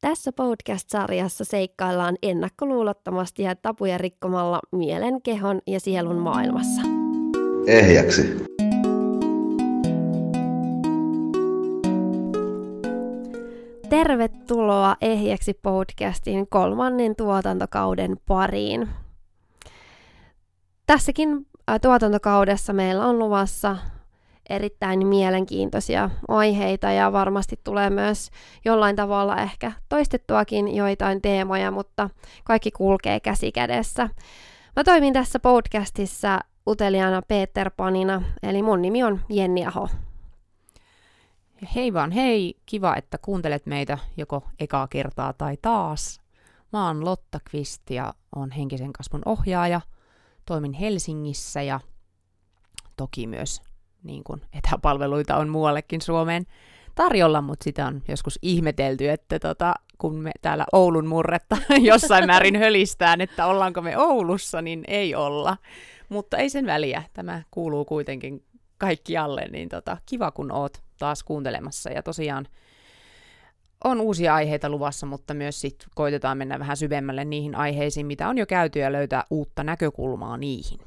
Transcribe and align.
Tässä 0.00 0.32
podcast-sarjassa 0.32 1.44
seikkaillaan 1.44 2.16
ennakkoluulottomasti 2.22 3.42
ja 3.42 3.56
tapuja 3.56 3.98
rikkomalla 3.98 4.60
mielen, 4.72 5.22
kehon 5.22 5.60
ja 5.66 5.80
sielun 5.80 6.16
maailmassa. 6.16 6.82
Ehjäksi. 7.66 8.22
Tervetuloa 13.88 14.96
Ehjäksi 15.00 15.54
podcastin 15.54 16.48
kolmannen 16.48 17.16
tuotantokauden 17.16 18.16
pariin. 18.26 18.88
Tässäkin 20.86 21.46
tuotantokaudessa 21.82 22.72
meillä 22.72 23.06
on 23.06 23.18
luvassa 23.18 23.76
erittäin 24.50 25.06
mielenkiintoisia 25.06 26.10
aiheita 26.28 26.90
ja 26.90 27.12
varmasti 27.12 27.60
tulee 27.64 27.90
myös 27.90 28.30
jollain 28.64 28.96
tavalla 28.96 29.36
ehkä 29.36 29.72
toistettuakin 29.88 30.76
joitain 30.76 31.22
teemoja, 31.22 31.70
mutta 31.70 32.10
kaikki 32.44 32.70
kulkee 32.70 33.20
käsi 33.20 33.52
kädessä. 33.52 34.08
Mä 34.76 34.84
toimin 34.84 35.12
tässä 35.12 35.38
podcastissa 35.38 36.40
uteliaana 36.66 37.22
Peter 37.28 37.70
Panina, 37.76 38.22
eli 38.42 38.62
mun 38.62 38.82
nimi 38.82 39.02
on 39.02 39.20
Jenni 39.28 39.66
Aho. 39.66 39.88
Hei 41.74 41.94
vaan 41.94 42.10
hei, 42.10 42.54
kiva, 42.66 42.96
että 42.96 43.18
kuuntelet 43.18 43.66
meitä 43.66 43.98
joko 44.16 44.42
ekaa 44.60 44.88
kertaa 44.88 45.32
tai 45.32 45.56
taas. 45.62 46.20
Mä 46.72 46.86
oon 46.86 47.04
Lotta 47.04 47.40
Kvist 47.50 47.90
ja 47.90 48.14
on 48.36 48.50
henkisen 48.50 48.92
kasvun 48.92 49.22
ohjaaja. 49.26 49.80
Toimin 50.46 50.72
Helsingissä 50.72 51.62
ja 51.62 51.80
toki 52.96 53.26
myös 53.26 53.62
niin 54.02 54.24
kuin 54.24 54.42
etäpalveluita 54.58 55.36
on 55.36 55.48
muuallekin 55.48 56.00
Suomeen 56.00 56.46
tarjolla, 56.94 57.40
mutta 57.40 57.64
sitä 57.64 57.86
on 57.86 58.02
joskus 58.08 58.38
ihmetelty, 58.42 59.10
että 59.10 59.38
tota, 59.38 59.74
kun 59.98 60.14
me 60.14 60.30
täällä 60.42 60.64
Oulun 60.72 61.06
murretta 61.06 61.56
jossain 61.90 62.26
määrin 62.26 62.56
hölistään, 62.56 63.20
että 63.20 63.46
ollaanko 63.46 63.82
me 63.82 63.98
Oulussa, 63.98 64.62
niin 64.62 64.84
ei 64.88 65.14
olla. 65.14 65.56
Mutta 66.08 66.36
ei 66.36 66.50
sen 66.50 66.66
väliä, 66.66 67.02
tämä 67.12 67.42
kuuluu 67.50 67.84
kuitenkin 67.84 68.44
kaikkialle, 68.78 69.48
niin 69.52 69.68
tota, 69.68 69.96
kiva 70.06 70.30
kun 70.30 70.52
oot 70.52 70.82
taas 70.98 71.22
kuuntelemassa. 71.22 71.90
Ja 71.90 72.02
tosiaan 72.02 72.48
on 73.84 74.00
uusia 74.00 74.34
aiheita 74.34 74.68
luvassa, 74.68 75.06
mutta 75.06 75.34
myös 75.34 75.60
sit 75.60 75.86
koitetaan 75.94 76.38
mennä 76.38 76.58
vähän 76.58 76.76
syvemmälle 76.76 77.24
niihin 77.24 77.54
aiheisiin, 77.54 78.06
mitä 78.06 78.28
on 78.28 78.38
jo 78.38 78.46
käyty 78.46 78.78
ja 78.78 78.92
löytää 78.92 79.24
uutta 79.30 79.64
näkökulmaa 79.64 80.36
niihin. 80.36 80.80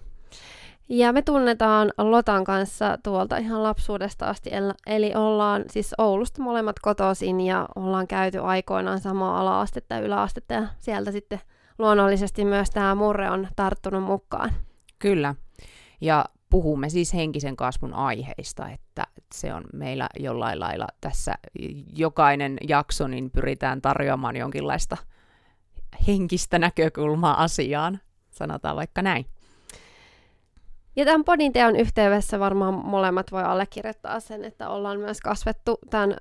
Ja 0.89 1.13
me 1.13 1.21
tunnetaan 1.21 1.91
Lotan 1.97 2.43
kanssa 2.43 2.97
tuolta 3.03 3.37
ihan 3.37 3.63
lapsuudesta 3.63 4.25
asti, 4.25 4.49
eli 4.87 5.11
ollaan 5.15 5.63
siis 5.69 5.93
Oulusta 5.97 6.41
molemmat 6.41 6.79
kotoisin 6.79 7.41
ja 7.41 7.67
ollaan 7.75 8.07
käyty 8.07 8.37
aikoinaan 8.37 8.99
samaa 8.99 9.39
ala-astetta 9.39 9.95
ja 9.95 10.01
yläastetta 10.01 10.53
ja 10.53 10.67
sieltä 10.79 11.11
sitten 11.11 11.39
luonnollisesti 11.79 12.45
myös 12.45 12.69
tämä 12.69 12.95
murre 12.95 13.29
on 13.29 13.47
tarttunut 13.55 14.03
mukaan. 14.03 14.51
Kyllä, 14.99 15.35
ja 16.01 16.25
puhumme 16.49 16.89
siis 16.89 17.13
henkisen 17.13 17.55
kasvun 17.55 17.93
aiheista, 17.93 18.69
että 18.69 19.03
se 19.33 19.53
on 19.53 19.63
meillä 19.73 20.09
jollain 20.19 20.59
lailla 20.59 20.87
tässä 21.01 21.35
jokainen 21.95 22.57
jakso, 22.67 23.07
niin 23.07 23.31
pyritään 23.31 23.81
tarjoamaan 23.81 24.35
jonkinlaista 24.35 24.97
henkistä 26.07 26.59
näkökulmaa 26.59 27.43
asiaan, 27.43 27.99
sanotaan 28.31 28.75
vaikka 28.75 29.01
näin. 29.01 29.25
Ja 30.95 31.05
tämän 31.05 31.23
podin 31.23 31.53
teon 31.53 31.75
yhteydessä 31.75 32.39
varmaan 32.39 32.73
molemmat 32.73 33.31
voi 33.31 33.43
allekirjoittaa 33.43 34.19
sen, 34.19 34.45
että 34.45 34.69
ollaan 34.69 34.99
myös 34.99 35.21
kasvettu 35.21 35.79
tämän, 35.89 36.15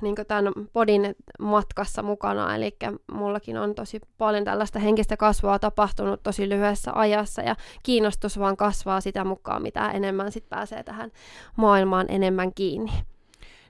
niin 0.00 0.14
tämän 0.28 0.52
podin 0.72 1.16
matkassa 1.38 2.02
mukana. 2.02 2.54
Eli 2.54 2.76
mullakin 3.12 3.56
on 3.56 3.74
tosi 3.74 4.00
paljon 4.18 4.44
tällaista 4.44 4.78
henkistä 4.78 5.16
kasvua 5.16 5.58
tapahtunut 5.58 6.22
tosi 6.22 6.48
lyhyessä 6.48 6.92
ajassa 6.94 7.42
ja 7.42 7.56
kiinnostus 7.82 8.38
vaan 8.38 8.56
kasvaa 8.56 9.00
sitä 9.00 9.24
mukaan, 9.24 9.62
mitä 9.62 9.90
enemmän 9.90 10.32
sit 10.32 10.48
pääsee 10.48 10.82
tähän 10.82 11.12
maailmaan 11.56 12.06
enemmän 12.08 12.54
kiinni. 12.54 12.92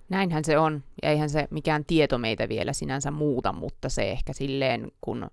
Näinhän 0.09 0.45
se 0.45 0.59
on, 0.59 0.83
ja 1.03 1.11
eihän 1.11 1.31
se 1.31 1.49
mikään 1.51 1.85
tieto 1.85 2.19
meitä 2.19 2.49
vielä 2.49 2.73
sinänsä 2.73 3.11
muuta, 3.11 3.53
mutta 3.53 3.89
se 3.89 4.11
ehkä 4.11 4.33
silleen, 4.33 4.93
kun 5.01 5.31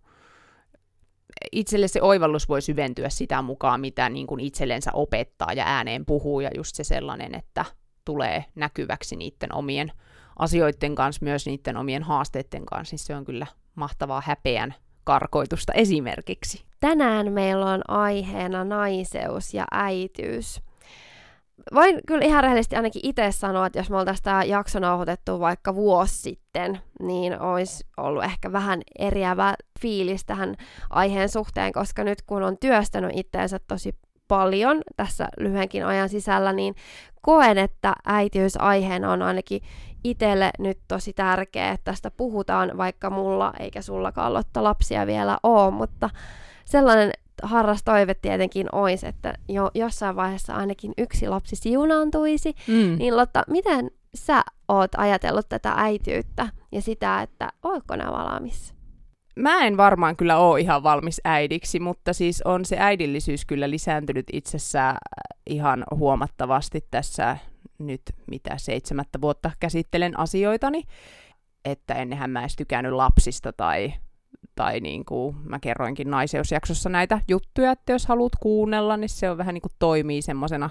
itselle 1.51 1.87
se 1.87 2.01
oivallus 2.01 2.49
voi 2.49 2.61
syventyä 2.61 3.09
sitä 3.09 3.41
mukaan, 3.41 3.81
mitä 3.81 4.09
niin 4.09 4.27
kuin 4.27 4.39
itsellensä 4.39 4.91
opettaa 4.93 5.53
ja 5.53 5.63
ääneen 5.65 6.05
puhuu, 6.05 6.39
ja 6.39 6.49
just 6.55 6.75
se 6.75 6.83
sellainen, 6.83 7.35
että 7.35 7.65
tulee 8.05 8.45
näkyväksi 8.55 9.15
niiden 9.15 9.55
omien 9.55 9.91
asioiden 10.39 10.95
kanssa, 10.95 11.25
myös 11.25 11.45
niiden 11.45 11.77
omien 11.77 12.03
haasteiden 12.03 12.65
kanssa, 12.65 12.93
niin 12.93 12.99
se 12.99 13.15
on 13.15 13.25
kyllä 13.25 13.47
mahtavaa 13.75 14.21
häpeän 14.25 14.73
karkoitusta 15.03 15.73
esimerkiksi. 15.73 16.63
Tänään 16.79 17.31
meillä 17.31 17.65
on 17.65 17.81
aiheena 17.87 18.63
naiseus 18.63 19.53
ja 19.53 19.65
äityys 19.71 20.61
voin 21.73 21.99
kyllä 22.07 22.25
ihan 22.25 22.43
rehellisesti 22.43 22.75
ainakin 22.75 23.01
itse 23.05 23.31
sanoa, 23.31 23.65
että 23.65 23.79
jos 23.79 23.89
me 23.89 23.97
oltaisiin 23.97 24.23
tämä 24.23 24.43
jakso 24.43 24.79
nauhoitettu 24.79 25.39
vaikka 25.39 25.75
vuosi 25.75 26.17
sitten, 26.17 26.81
niin 26.99 27.41
olisi 27.41 27.85
ollut 27.97 28.23
ehkä 28.23 28.51
vähän 28.51 28.81
eriävä 28.99 29.53
fiilis 29.79 30.25
tähän 30.25 30.55
aiheen 30.89 31.29
suhteen, 31.29 31.73
koska 31.73 32.03
nyt 32.03 32.21
kun 32.21 32.43
on 32.43 32.57
työstänyt 32.57 33.11
itteensä 33.13 33.59
tosi 33.67 33.95
paljon 34.27 34.81
tässä 34.95 35.27
lyhyenkin 35.39 35.85
ajan 35.85 36.09
sisällä, 36.09 36.53
niin 36.53 36.75
koen, 37.21 37.57
että 37.57 37.93
äitiys 38.05 38.57
aiheena 38.59 39.11
on 39.11 39.21
ainakin 39.21 39.61
itselle 40.03 40.51
nyt 40.59 40.79
tosi 40.87 41.13
tärkeä, 41.13 41.71
että 41.71 41.91
tästä 41.91 42.11
puhutaan, 42.11 42.71
vaikka 42.77 43.09
mulla 43.09 43.53
eikä 43.59 43.81
sullakaan 43.81 44.33
Lotta 44.33 44.63
lapsia 44.63 45.07
vielä 45.07 45.37
ole, 45.43 45.71
mutta 45.71 46.09
sellainen 46.65 47.11
harras 47.43 47.83
toive 47.83 48.13
tietenkin 48.13 48.67
olisi, 48.71 49.07
että 49.07 49.33
jo 49.49 49.71
jossain 49.73 50.15
vaiheessa 50.15 50.53
ainakin 50.53 50.93
yksi 50.97 51.27
lapsi 51.27 51.55
siunaantuisi. 51.55 52.55
Mm. 52.67 52.95
Niin 52.97 53.17
Lotta, 53.17 53.43
miten 53.47 53.91
sä 54.15 54.43
oot 54.67 54.91
ajatellut 54.97 55.49
tätä 55.49 55.73
äityyttä 55.77 56.49
ja 56.71 56.81
sitä, 56.81 57.21
että 57.21 57.49
ootko 57.63 57.95
nämä 57.95 58.11
valmis? 58.11 58.73
Mä 59.35 59.65
en 59.65 59.77
varmaan 59.77 60.15
kyllä 60.15 60.37
ole 60.37 60.59
ihan 60.59 60.83
valmis 60.83 61.21
äidiksi, 61.23 61.79
mutta 61.79 62.13
siis 62.13 62.41
on 62.41 62.65
se 62.65 62.77
äidillisyys 62.79 63.45
kyllä 63.45 63.69
lisääntynyt 63.69 64.25
itsessään 64.33 64.97
ihan 65.47 65.83
huomattavasti 65.95 66.85
tässä 66.91 67.37
nyt 67.79 68.01
mitä 68.27 68.57
seitsemättä 68.57 69.21
vuotta 69.21 69.51
käsittelen 69.59 70.19
asioitani. 70.19 70.83
Että 71.65 71.93
ennenhän 71.93 72.29
mä 72.29 72.39
edes 72.39 72.55
tykännyt 72.55 72.93
lapsista 72.93 73.53
tai 73.53 73.93
tai 74.55 74.79
niin 74.79 75.05
kuin 75.05 75.35
mä 75.43 75.59
kerroinkin 75.59 76.09
naiseusjaksossa 76.09 76.89
näitä 76.89 77.19
juttuja, 77.27 77.71
että 77.71 77.91
jos 77.91 78.05
haluat 78.05 78.33
kuunnella, 78.39 78.97
niin 78.97 79.09
se 79.09 79.29
on 79.29 79.37
vähän 79.37 79.53
niin 79.53 79.61
kuin 79.61 79.71
toimii 79.79 80.21
semmoisena 80.21 80.69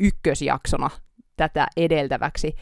ykkösjaksona 0.00 0.90
tätä 1.36 1.66
edeltäväksi. 1.76 2.54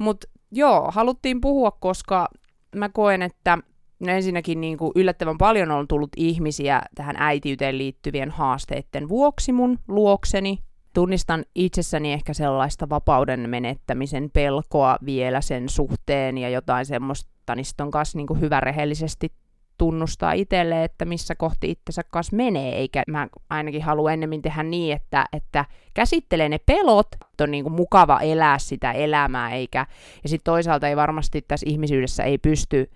Mutta 0.00 0.26
joo, 0.52 0.90
haluttiin 0.90 1.40
puhua, 1.40 1.70
koska 1.70 2.28
mä 2.76 2.88
koen, 2.88 3.22
että 3.22 3.58
no 4.00 4.12
ensinnäkin 4.12 4.60
niin 4.60 4.78
kuin 4.78 4.92
yllättävän 4.94 5.38
paljon 5.38 5.70
on 5.70 5.88
tullut 5.88 6.10
ihmisiä 6.16 6.82
tähän 6.94 7.16
äitiyteen 7.18 7.78
liittyvien 7.78 8.30
haasteiden 8.30 9.08
vuoksi 9.08 9.52
mun 9.52 9.78
luokseni. 9.88 10.58
Tunnistan 10.94 11.44
itsessäni 11.54 12.12
ehkä 12.12 12.34
sellaista 12.34 12.88
vapauden 12.88 13.50
menettämisen 13.50 14.30
pelkoa 14.32 14.96
vielä 15.04 15.40
sen 15.40 15.68
suhteen 15.68 16.38
ja 16.38 16.48
jotain 16.48 16.86
semmoista, 16.86 17.54
niin 17.56 17.64
on 17.80 17.90
kanssa 17.90 18.18
niin 18.18 18.26
kuin 18.26 18.40
hyvä 18.40 18.60
rehellisesti 18.60 19.32
tunnustaa 19.80 20.32
itselle, 20.32 20.84
että 20.84 21.04
missä 21.04 21.34
kohti 21.34 21.70
itsensä 21.70 22.02
kanssa 22.10 22.36
menee, 22.36 22.76
eikä 22.76 23.02
mä 23.08 23.28
ainakin 23.50 23.82
halua 23.82 24.12
ennemmin 24.12 24.42
tehdä 24.42 24.62
niin, 24.62 24.96
että, 24.96 25.26
että 25.32 25.64
käsittelee 25.94 26.48
ne 26.48 26.58
pelot, 26.58 27.06
että 27.14 27.44
on 27.44 27.50
niin 27.50 27.64
kuin 27.64 27.72
mukava 27.72 28.20
elää 28.20 28.58
sitä 28.58 28.92
elämää, 28.92 29.50
eikä, 29.50 29.86
ja 30.22 30.28
sitten 30.28 30.52
toisaalta 30.52 30.88
ei 30.88 30.96
varmasti 30.96 31.42
tässä 31.48 31.66
ihmisyydessä 31.68 32.22
ei 32.22 32.38
pysty 32.38 32.90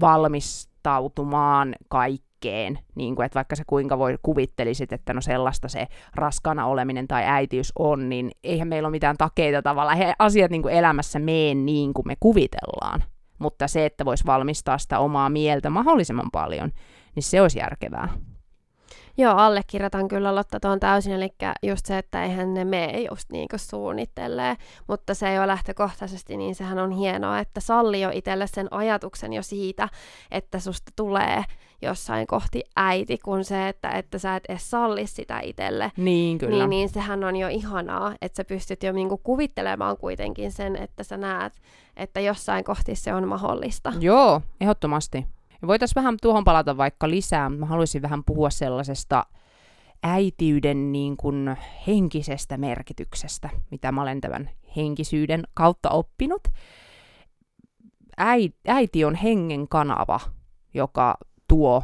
valmistautumaan 0.00 1.74
kaikkeen, 1.88 2.78
niin 2.94 3.16
kuin, 3.16 3.26
että 3.26 3.36
vaikka 3.36 3.56
se 3.56 3.62
kuinka 3.66 3.98
voi 3.98 4.18
kuvittelisit, 4.22 4.92
että 4.92 5.14
no 5.14 5.20
sellaista 5.20 5.68
se 5.68 5.86
raskana 6.14 6.66
oleminen 6.66 7.08
tai 7.08 7.24
äitiys 7.26 7.72
on, 7.78 8.08
niin 8.08 8.30
eihän 8.44 8.68
meillä 8.68 8.86
ole 8.86 8.90
mitään 8.94 9.16
takeita 9.16 9.62
tavallaan, 9.62 9.98
he 9.98 10.14
asiat 10.18 10.50
niin 10.50 10.62
kuin 10.62 10.74
elämässä 10.74 11.18
mene 11.18 11.54
niin 11.54 11.94
kuin 11.94 12.06
me 12.06 12.16
kuvitellaan 12.20 13.04
mutta 13.38 13.68
se, 13.68 13.86
että 13.86 14.04
voisi 14.04 14.26
valmistaa 14.26 14.78
sitä 14.78 14.98
omaa 14.98 15.28
mieltä 15.28 15.70
mahdollisimman 15.70 16.30
paljon, 16.32 16.70
niin 17.14 17.22
se 17.22 17.42
olisi 17.42 17.58
järkevää. 17.58 18.08
Joo, 19.16 19.36
allekirjoitan 19.36 20.08
kyllä 20.08 20.34
Lotta 20.34 20.60
tuon 20.60 20.80
täysin, 20.80 21.12
eli 21.12 21.34
just 21.62 21.86
se, 21.86 21.98
että 21.98 22.24
eihän 22.24 22.54
ne 22.54 22.64
mene 22.64 23.00
just 23.10 23.32
niin 23.32 23.48
kuin 23.48 23.60
suunnittelee, 23.60 24.56
mutta 24.88 25.14
se 25.14 25.28
ei 25.28 25.38
ole 25.38 25.46
lähtökohtaisesti, 25.46 26.36
niin 26.36 26.54
sehän 26.54 26.78
on 26.78 26.90
hienoa, 26.90 27.38
että 27.38 27.60
salli 27.60 28.00
jo 28.00 28.10
itselle 28.12 28.46
sen 28.46 28.68
ajatuksen 28.70 29.32
jo 29.32 29.42
siitä, 29.42 29.88
että 30.30 30.58
susta 30.58 30.92
tulee 30.96 31.44
jossain 31.82 32.26
kohti 32.26 32.62
äiti, 32.76 33.18
kun 33.18 33.44
se, 33.44 33.68
että, 33.68 33.90
että 33.90 34.18
sä 34.18 34.36
et 34.36 34.44
edes 34.48 34.70
salli 34.70 35.06
sitä 35.06 35.40
itselle. 35.40 35.92
Niin, 35.96 36.38
kyllä. 36.38 36.56
Niin, 36.56 36.70
niin 36.70 36.88
sehän 36.88 37.24
on 37.24 37.36
jo 37.36 37.48
ihanaa, 37.48 38.14
että 38.22 38.36
sä 38.36 38.44
pystyt 38.44 38.82
jo 38.82 38.92
niinku 38.92 39.16
kuvittelemaan 39.16 39.96
kuitenkin 39.96 40.52
sen, 40.52 40.76
että 40.76 41.04
sä 41.04 41.16
näet, 41.16 41.52
että 41.96 42.20
jossain 42.20 42.64
kohti 42.64 42.94
se 42.94 43.14
on 43.14 43.28
mahdollista. 43.28 43.92
Joo, 44.00 44.40
ehdottomasti. 44.60 45.26
Voitaisiin 45.66 45.94
vähän 45.94 46.16
tuohon 46.22 46.44
palata 46.44 46.76
vaikka 46.76 47.10
lisää. 47.10 47.48
Mä 47.50 47.66
haluaisin 47.66 48.02
vähän 48.02 48.24
puhua 48.24 48.50
sellaisesta 48.50 49.26
äitiyden 50.02 50.92
niin 50.92 51.16
kuin 51.16 51.56
henkisestä 51.86 52.56
merkityksestä, 52.56 53.50
mitä 53.70 53.92
mä 53.92 54.02
olen 54.02 54.20
tämän 54.20 54.50
henkisyyden 54.76 55.42
kautta 55.54 55.90
oppinut. 55.90 56.48
Äiti 58.68 59.04
on 59.04 59.14
hengen 59.14 59.68
kanava, 59.68 60.20
joka 60.74 61.18
tuo 61.48 61.82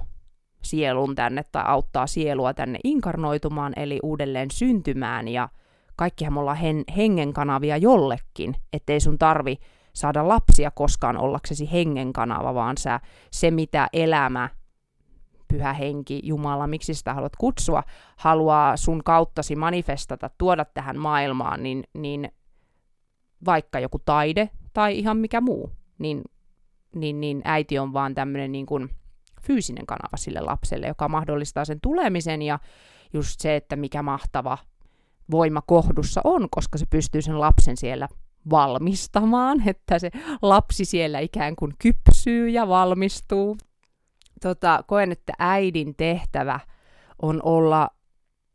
sielun 0.62 1.14
tänne 1.14 1.44
tai 1.52 1.62
auttaa 1.66 2.06
sielua 2.06 2.54
tänne 2.54 2.78
inkarnoitumaan, 2.84 3.72
eli 3.76 4.00
uudelleen 4.02 4.50
syntymään, 4.50 5.28
ja 5.28 5.48
kaikkihan 5.96 6.32
me 6.32 6.40
ollaan 6.40 6.56
hen, 6.56 6.84
hengen 6.96 7.32
kanavia 7.32 7.76
jollekin, 7.76 8.56
ettei 8.72 9.00
sun 9.00 9.18
tarvi 9.18 9.56
saada 9.92 10.28
lapsia 10.28 10.70
koskaan 10.70 11.16
ollaksesi 11.16 11.72
hengen 11.72 12.12
kanava, 12.12 12.54
vaan 12.54 12.76
sä, 12.78 13.00
se 13.30 13.50
mitä 13.50 13.88
elämä, 13.92 14.48
pyhä 15.48 15.72
henki, 15.72 16.20
Jumala, 16.24 16.66
miksi 16.66 16.94
sitä 16.94 17.14
haluat 17.14 17.36
kutsua, 17.36 17.82
haluaa 18.16 18.76
sun 18.76 19.04
kauttasi 19.04 19.56
manifestata, 19.56 20.30
tuoda 20.38 20.64
tähän 20.64 20.98
maailmaan, 20.98 21.62
niin, 21.62 21.84
niin 21.94 22.32
vaikka 23.44 23.80
joku 23.80 23.98
taide 23.98 24.50
tai 24.72 24.98
ihan 24.98 25.16
mikä 25.16 25.40
muu, 25.40 25.70
niin, 25.98 26.22
niin, 26.94 27.20
niin 27.20 27.42
äiti 27.44 27.78
on 27.78 27.92
vaan 27.92 28.14
tämmöinen 28.14 28.52
niin 28.52 28.66
kuin 28.66 28.90
fyysinen 29.42 29.86
kanava 29.86 30.16
sille 30.16 30.40
lapselle, 30.40 30.86
joka 30.86 31.08
mahdollistaa 31.08 31.64
sen 31.64 31.78
tulemisen 31.82 32.42
ja 32.42 32.58
just 33.12 33.40
se, 33.40 33.56
että 33.56 33.76
mikä 33.76 34.02
mahtava 34.02 34.58
voima 35.30 35.62
kohdussa 35.66 36.20
on, 36.24 36.48
koska 36.50 36.78
se 36.78 36.86
pystyy 36.86 37.22
sen 37.22 37.40
lapsen 37.40 37.76
siellä 37.76 38.08
valmistamaan, 38.50 39.62
että 39.68 39.98
se 39.98 40.10
lapsi 40.42 40.84
siellä 40.84 41.18
ikään 41.18 41.56
kuin 41.56 41.72
kypsyy 41.78 42.48
ja 42.48 42.68
valmistuu. 42.68 43.56
Tota, 44.42 44.84
koen, 44.86 45.12
että 45.12 45.32
äidin 45.38 45.94
tehtävä 45.96 46.60
on 47.22 47.40
olla 47.42 47.90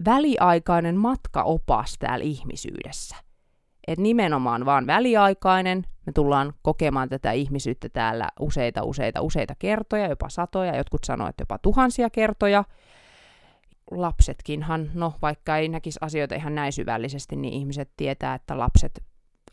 väliaikainen 0.06 0.98
matkaopas 0.98 1.96
täällä 2.00 2.26
ihmisyydessä. 2.26 3.16
Et 3.88 4.00
nimenomaan 4.00 4.66
vaan 4.66 4.88
väliaikainen, 4.88 5.84
me 6.06 6.12
tullaan 6.12 6.54
kokemaan 6.62 7.10
tätä 7.10 7.32
ihmisyyttä 7.32 7.90
täällä 7.90 8.30
useita, 8.40 8.84
useita, 8.84 9.22
useita 9.22 9.56
kertoja, 9.60 10.08
jopa 10.08 10.30
satoja, 10.30 10.78
jotkut 10.78 11.04
sanoo, 11.04 11.28
että 11.28 11.42
jopa 11.42 11.58
tuhansia 11.58 12.10
kertoja. 12.10 12.64
Lapsetkinhan, 13.92 14.92
no 14.94 15.14
vaikka 15.22 15.58
ei 15.58 15.70
näkisi 15.70 16.00
asioita 16.02 16.36
ihan 16.36 16.56
näin 16.56 16.74
syvällisesti, 16.74 17.36
niin 17.36 17.54
ihmiset 17.54 17.92
tietää, 17.98 18.36
että 18.36 18.60
lapset 18.60 19.04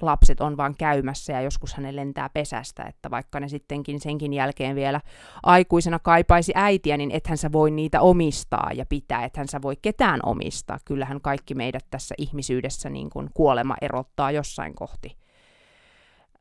lapset 0.03 0.41
on 0.41 0.57
vaan 0.57 0.75
käymässä 0.79 1.33
ja 1.33 1.41
joskus 1.41 1.75
hänen 1.75 1.97
lentää 1.97 2.29
pesästä, 2.29 2.83
että 2.83 3.11
vaikka 3.11 3.41
ne 3.41 3.49
sittenkin 3.49 4.01
senkin 4.01 4.33
jälkeen 4.33 4.77
vielä 4.77 5.01
aikuisena 5.43 5.99
kaipaisi 5.99 6.53
äitiä, 6.55 6.97
niin 6.97 7.11
ethän 7.11 7.39
sä 7.39 7.53
voi 7.53 7.71
niitä 7.71 8.01
omistaa 8.01 8.71
ja 8.75 8.87
pitää, 8.87 9.25
ethän 9.25 9.49
sä 9.49 9.63
voi 9.63 9.77
ketään 9.83 10.21
omistaa. 10.27 10.79
Kyllähän 10.85 11.21
kaikki 11.21 11.55
meidät 11.55 11.87
tässä 11.91 12.15
ihmisyydessä 12.19 12.91
niin 12.91 13.11
kuin 13.11 13.31
kuolema 13.35 13.75
erottaa 13.81 14.31
jossain 14.31 14.75
kohti. 14.75 15.22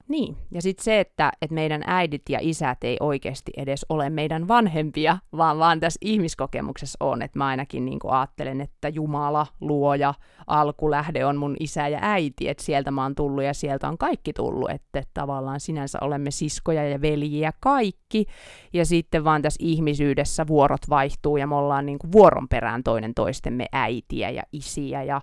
Niin, 0.07 0.37
ja 0.51 0.61
sitten 0.61 0.83
se, 0.83 0.99
että, 0.99 1.31
että 1.41 1.53
meidän 1.53 1.83
äidit 1.85 2.21
ja 2.29 2.39
isät 2.41 2.83
ei 2.83 2.97
oikeasti 2.99 3.51
edes 3.57 3.85
ole 3.89 4.09
meidän 4.09 4.47
vanhempia, 4.47 5.17
vaan 5.37 5.57
vaan 5.59 5.79
tässä 5.79 5.97
ihmiskokemuksessa 6.01 6.97
on, 6.99 7.21
että 7.21 7.39
mä 7.39 7.47
ainakin 7.47 7.85
niin 7.85 7.99
ajattelen, 8.07 8.61
että 8.61 8.89
Jumala, 8.89 9.47
luoja, 9.61 10.13
alkulähde 10.47 11.25
on 11.25 11.37
mun 11.37 11.55
isä 11.59 11.87
ja 11.87 11.99
äiti, 12.01 12.49
että 12.49 12.63
sieltä 12.63 12.91
mä 12.91 13.03
oon 13.03 13.15
tullut 13.15 13.43
ja 13.43 13.53
sieltä 13.53 13.87
on 13.87 13.97
kaikki 13.97 14.33
tullut, 14.33 14.69
että 14.69 15.03
tavallaan 15.13 15.59
sinänsä 15.59 15.97
olemme 16.01 16.31
siskoja 16.31 16.89
ja 16.89 17.01
veljiä 17.01 17.51
kaikki, 17.59 18.25
ja 18.73 18.85
sitten 18.85 19.23
vaan 19.23 19.41
tässä 19.41 19.59
ihmisyydessä 19.63 20.47
vuorot 20.47 20.89
vaihtuu 20.89 21.37
ja 21.37 21.47
me 21.47 21.55
ollaan 21.55 21.85
niin 21.85 21.99
vuoron 22.11 22.47
perään 22.49 22.83
toinen 22.83 23.13
toistemme 23.13 23.65
äitiä 23.71 24.29
ja 24.29 24.43
isiä, 24.51 25.03
ja 25.03 25.21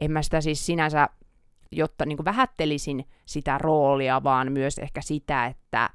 en 0.00 0.12
mä 0.12 0.22
sitä 0.22 0.40
siis 0.40 0.66
sinänsä 0.66 1.08
jotta 1.72 2.06
niin 2.06 2.24
vähättelisin 2.24 3.04
sitä 3.26 3.58
roolia, 3.58 4.22
vaan 4.22 4.52
myös 4.52 4.78
ehkä 4.78 5.00
sitä, 5.00 5.46
että 5.46 5.90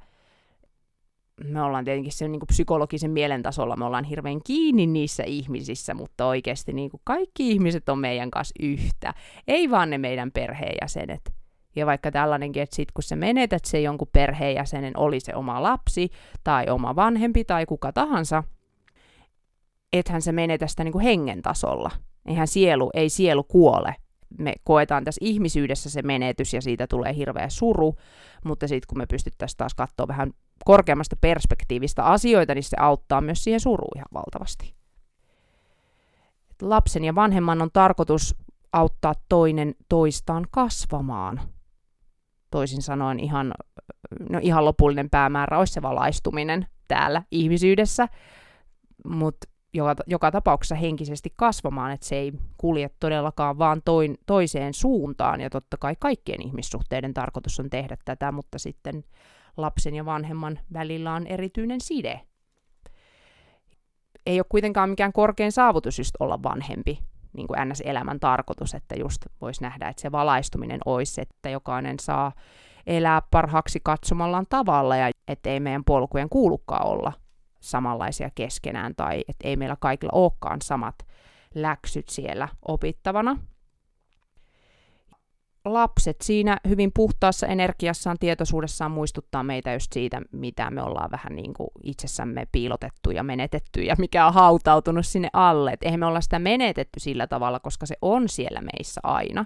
me 1.44 1.62
ollaan 1.62 1.84
tietenkin 1.84 2.12
sen 2.12 2.32
niin 2.32 2.40
psykologisen 2.46 3.10
mielen 3.10 3.42
tasolla, 3.42 3.76
me 3.76 3.84
ollaan 3.84 4.04
hirveän 4.04 4.40
kiinni 4.44 4.86
niissä 4.86 5.22
ihmisissä, 5.22 5.94
mutta 5.94 6.26
oikeasti 6.26 6.72
niin 6.72 6.90
kuin 6.90 7.00
kaikki 7.04 7.50
ihmiset 7.50 7.88
on 7.88 7.98
meidän 7.98 8.30
kanssa 8.30 8.54
yhtä, 8.60 9.14
ei 9.48 9.70
vaan 9.70 9.90
ne 9.90 9.98
meidän 9.98 10.32
perheenjäsenet. 10.32 11.32
Ja 11.76 11.86
vaikka 11.86 12.10
tällainenkin, 12.10 12.62
että 12.62 12.76
sit 12.76 12.92
kun 12.92 13.02
sä 13.02 13.16
menetät 13.16 13.64
se 13.64 13.80
jonkun 13.80 14.08
perheenjäsenen, 14.12 14.92
oli 14.96 15.20
se 15.20 15.34
oma 15.34 15.62
lapsi 15.62 16.10
tai 16.44 16.68
oma 16.68 16.96
vanhempi 16.96 17.44
tai 17.44 17.66
kuka 17.66 17.92
tahansa, 17.92 18.44
ethän 19.92 20.22
se 20.22 20.32
menetä 20.32 20.66
sitä 20.66 20.84
niin 20.84 20.92
kuin 20.92 21.04
hengen 21.04 21.42
tasolla. 21.42 21.90
Eihän 22.26 22.48
sielu, 22.48 22.90
ei 22.94 23.08
sielu 23.08 23.44
kuole, 23.44 23.94
me 24.38 24.54
koetaan 24.64 25.04
tässä 25.04 25.18
ihmisyydessä 25.24 25.90
se 25.90 26.02
menetys 26.02 26.54
ja 26.54 26.62
siitä 26.62 26.86
tulee 26.86 27.14
hirveä 27.14 27.48
suru, 27.48 27.94
mutta 28.44 28.68
sitten 28.68 28.86
kun 28.88 28.98
me 28.98 29.06
pystyttäisiin 29.06 29.58
taas 29.58 29.74
katsoa 29.74 30.08
vähän 30.08 30.30
korkeammasta 30.64 31.16
perspektiivistä 31.20 32.04
asioita, 32.04 32.54
niin 32.54 32.62
se 32.62 32.76
auttaa 32.80 33.20
myös 33.20 33.44
siihen 33.44 33.60
suruun 33.60 33.96
ihan 33.96 34.06
valtavasti. 34.14 34.74
Lapsen 36.62 37.04
ja 37.04 37.14
vanhemman 37.14 37.62
on 37.62 37.70
tarkoitus 37.72 38.36
auttaa 38.72 39.14
toinen 39.28 39.74
toistaan 39.88 40.46
kasvamaan. 40.50 41.40
Toisin 42.50 42.82
sanoen 42.82 43.20
ihan, 43.20 43.54
no 44.30 44.38
ihan 44.42 44.64
lopullinen 44.64 45.10
päämäärä 45.10 45.58
olisi 45.58 45.72
se 45.72 45.82
valaistuminen 45.82 46.66
täällä 46.88 47.22
ihmisyydessä, 47.30 48.08
mutta 49.04 49.46
joka, 49.74 49.94
joka 50.06 50.30
tapauksessa 50.30 50.74
henkisesti 50.74 51.32
kasvamaan, 51.36 51.92
että 51.92 52.06
se 52.06 52.16
ei 52.16 52.32
kulje 52.58 52.90
todellakaan 53.00 53.58
vaan 53.58 53.82
toin, 53.84 54.16
toiseen 54.26 54.74
suuntaan, 54.74 55.40
ja 55.40 55.50
totta 55.50 55.76
kai 55.76 55.96
kaikkien 56.00 56.42
ihmissuhteiden 56.42 57.14
tarkoitus 57.14 57.60
on 57.60 57.70
tehdä 57.70 57.96
tätä, 58.04 58.32
mutta 58.32 58.58
sitten 58.58 59.04
lapsen 59.56 59.94
ja 59.94 60.04
vanhemman 60.04 60.58
välillä 60.72 61.12
on 61.14 61.26
erityinen 61.26 61.80
side. 61.80 62.20
Ei 64.26 64.40
ole 64.40 64.46
kuitenkaan 64.48 64.90
mikään 64.90 65.12
korkein 65.12 65.52
saavutus 65.52 65.98
just 65.98 66.14
olla 66.20 66.42
vanhempi, 66.42 66.98
niin 67.32 67.46
kuin 67.46 67.68
NS-elämän 67.68 68.20
tarkoitus, 68.20 68.74
että 68.74 68.94
just 68.94 69.22
voisi 69.40 69.62
nähdä, 69.62 69.88
että 69.88 70.02
se 70.02 70.12
valaistuminen 70.12 70.80
olisi, 70.86 71.20
että 71.20 71.50
jokainen 71.50 71.98
saa 72.00 72.32
elää 72.86 73.22
parhaaksi 73.30 73.80
katsomallaan 73.82 74.46
tavalla, 74.48 74.96
ja 74.96 75.10
ettei 75.28 75.60
meidän 75.60 75.84
polkujen 75.84 76.28
kuulukaan 76.28 76.86
olla 76.86 77.12
samanlaisia 77.64 78.30
keskenään 78.34 78.94
tai 78.96 79.24
että 79.28 79.48
ei 79.48 79.56
meillä 79.56 79.76
kaikilla 79.80 80.12
olekaan 80.14 80.62
samat 80.62 80.94
läksyt 81.54 82.08
siellä 82.08 82.48
opittavana. 82.68 83.38
Lapset 85.64 86.16
siinä 86.22 86.56
hyvin 86.68 86.90
puhtaassa 86.94 87.46
energiassaan, 87.46 88.16
tietoisuudessaan 88.20 88.90
muistuttaa 88.90 89.42
meitä 89.42 89.72
just 89.72 89.92
siitä, 89.92 90.22
mitä 90.32 90.70
me 90.70 90.82
ollaan 90.82 91.10
vähän 91.10 91.36
niin 91.36 91.54
kuin 91.54 91.68
itsessämme 91.82 92.46
piilotettu 92.52 93.10
ja 93.10 93.22
menetetty 93.22 93.82
ja 93.82 93.94
mikä 93.98 94.26
on 94.26 94.34
hautautunut 94.34 95.06
sinne 95.06 95.28
alle. 95.32 95.72
Et 95.72 95.82
eihän 95.82 96.00
me 96.00 96.06
olla 96.06 96.20
sitä 96.20 96.38
menetetty 96.38 97.00
sillä 97.00 97.26
tavalla, 97.26 97.60
koska 97.60 97.86
se 97.86 97.94
on 98.02 98.28
siellä 98.28 98.60
meissä 98.60 99.00
aina. 99.02 99.44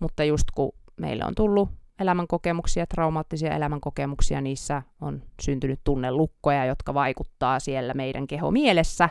Mutta 0.00 0.24
just 0.24 0.50
kun 0.54 0.72
meille 1.00 1.24
on 1.24 1.34
tullut 1.34 1.68
elämänkokemuksia, 2.00 2.86
traumaattisia 2.86 3.54
elämänkokemuksia, 3.54 4.40
niissä 4.40 4.82
on 5.00 5.22
syntynyt 5.42 5.80
tunnelukkoja, 5.84 6.64
jotka 6.64 6.94
vaikuttaa 6.94 7.60
siellä 7.60 7.94
meidän 7.94 8.26
keho 8.26 8.50
mielessä. 8.50 9.08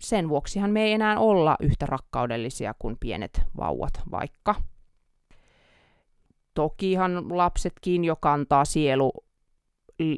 Sen 0.00 0.28
vuoksihan 0.28 0.70
me 0.70 0.82
ei 0.82 0.92
enää 0.92 1.18
olla 1.18 1.56
yhtä 1.60 1.86
rakkaudellisia 1.86 2.74
kuin 2.78 2.96
pienet 3.00 3.42
vauvat 3.56 3.92
vaikka. 4.10 4.54
Tokihan 6.54 7.36
lapsetkin 7.36 8.04
jo 8.04 8.16
kantaa 8.16 8.64
sielu, 8.64 9.12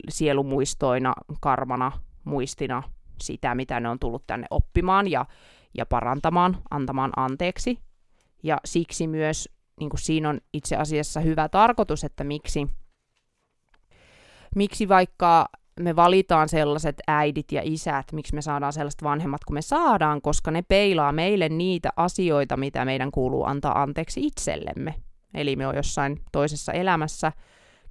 sielumuistoina, 0.09 1.15
karmana, 1.41 1.93
muistina 2.25 2.83
sitä, 3.23 3.55
mitä 3.55 3.81
ne 3.81 3.89
on 3.89 3.99
tullut 3.99 4.27
tänne 4.27 4.47
oppimaan 4.51 5.11
ja, 5.11 5.27
ja 5.75 5.87
parantamaan, 5.87 6.59
antamaan 6.71 7.13
anteeksi. 7.17 7.79
Ja 8.43 8.59
siksi 8.65 9.07
myös 9.07 9.49
niin 9.81 9.91
kuin 9.91 10.01
siinä 10.01 10.29
on 10.29 10.41
itse 10.53 10.77
asiassa 10.77 11.21
hyvä 11.21 11.49
tarkoitus, 11.49 12.05
että 12.05 12.25
miksi, 12.25 12.67
miksi 14.57 14.89
vaikka 14.89 15.49
me 15.81 15.97
valitaan 15.97 16.49
sellaiset 16.49 16.97
äidit 17.07 17.53
ja 17.53 17.61
isät, 17.65 18.13
miksi 18.13 18.35
me 18.35 18.43
saadaan 18.43 18.73
sellaiset 18.73 19.03
vanhemmat 19.03 19.45
kuin 19.45 19.55
me 19.55 19.63
saadaan, 19.63 20.23
koska 20.23 20.51
ne 20.51 20.63
peilaa 20.63 21.13
meille 21.13 21.49
niitä 21.49 21.91
asioita, 21.97 22.57
mitä 22.57 22.85
meidän 22.85 23.11
kuuluu 23.11 23.45
antaa 23.45 23.83
anteeksi 23.83 24.27
itsellemme. 24.27 24.95
Eli 25.35 25.57
me 25.57 25.67
on 25.67 25.77
jossain 25.77 26.21
toisessa 26.33 26.73
elämässä 26.73 27.33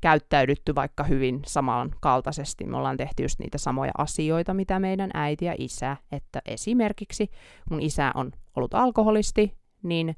käyttäydytty 0.01 0.75
vaikka 0.75 1.03
hyvin 1.03 1.41
samankaltaisesti. 1.45 2.65
Me 2.65 2.77
ollaan 2.77 2.97
tehty 2.97 3.23
just 3.23 3.39
niitä 3.39 3.57
samoja 3.57 3.91
asioita, 3.97 4.53
mitä 4.53 4.79
meidän 4.79 5.09
äiti 5.13 5.45
ja 5.45 5.55
isä. 5.57 5.97
Että 6.11 6.41
esimerkiksi 6.45 7.29
mun 7.69 7.81
isä 7.81 8.11
on 8.15 8.31
ollut 8.55 8.73
alkoholisti, 8.73 9.53
niin 9.83 10.15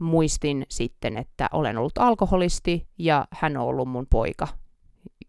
muistin 0.00 0.66
sitten, 0.68 1.16
että 1.16 1.48
olen 1.52 1.78
ollut 1.78 1.98
alkoholisti 1.98 2.88
ja 2.98 3.26
hän 3.32 3.56
on 3.56 3.66
ollut 3.66 3.88
mun 3.88 4.06
poika 4.10 4.48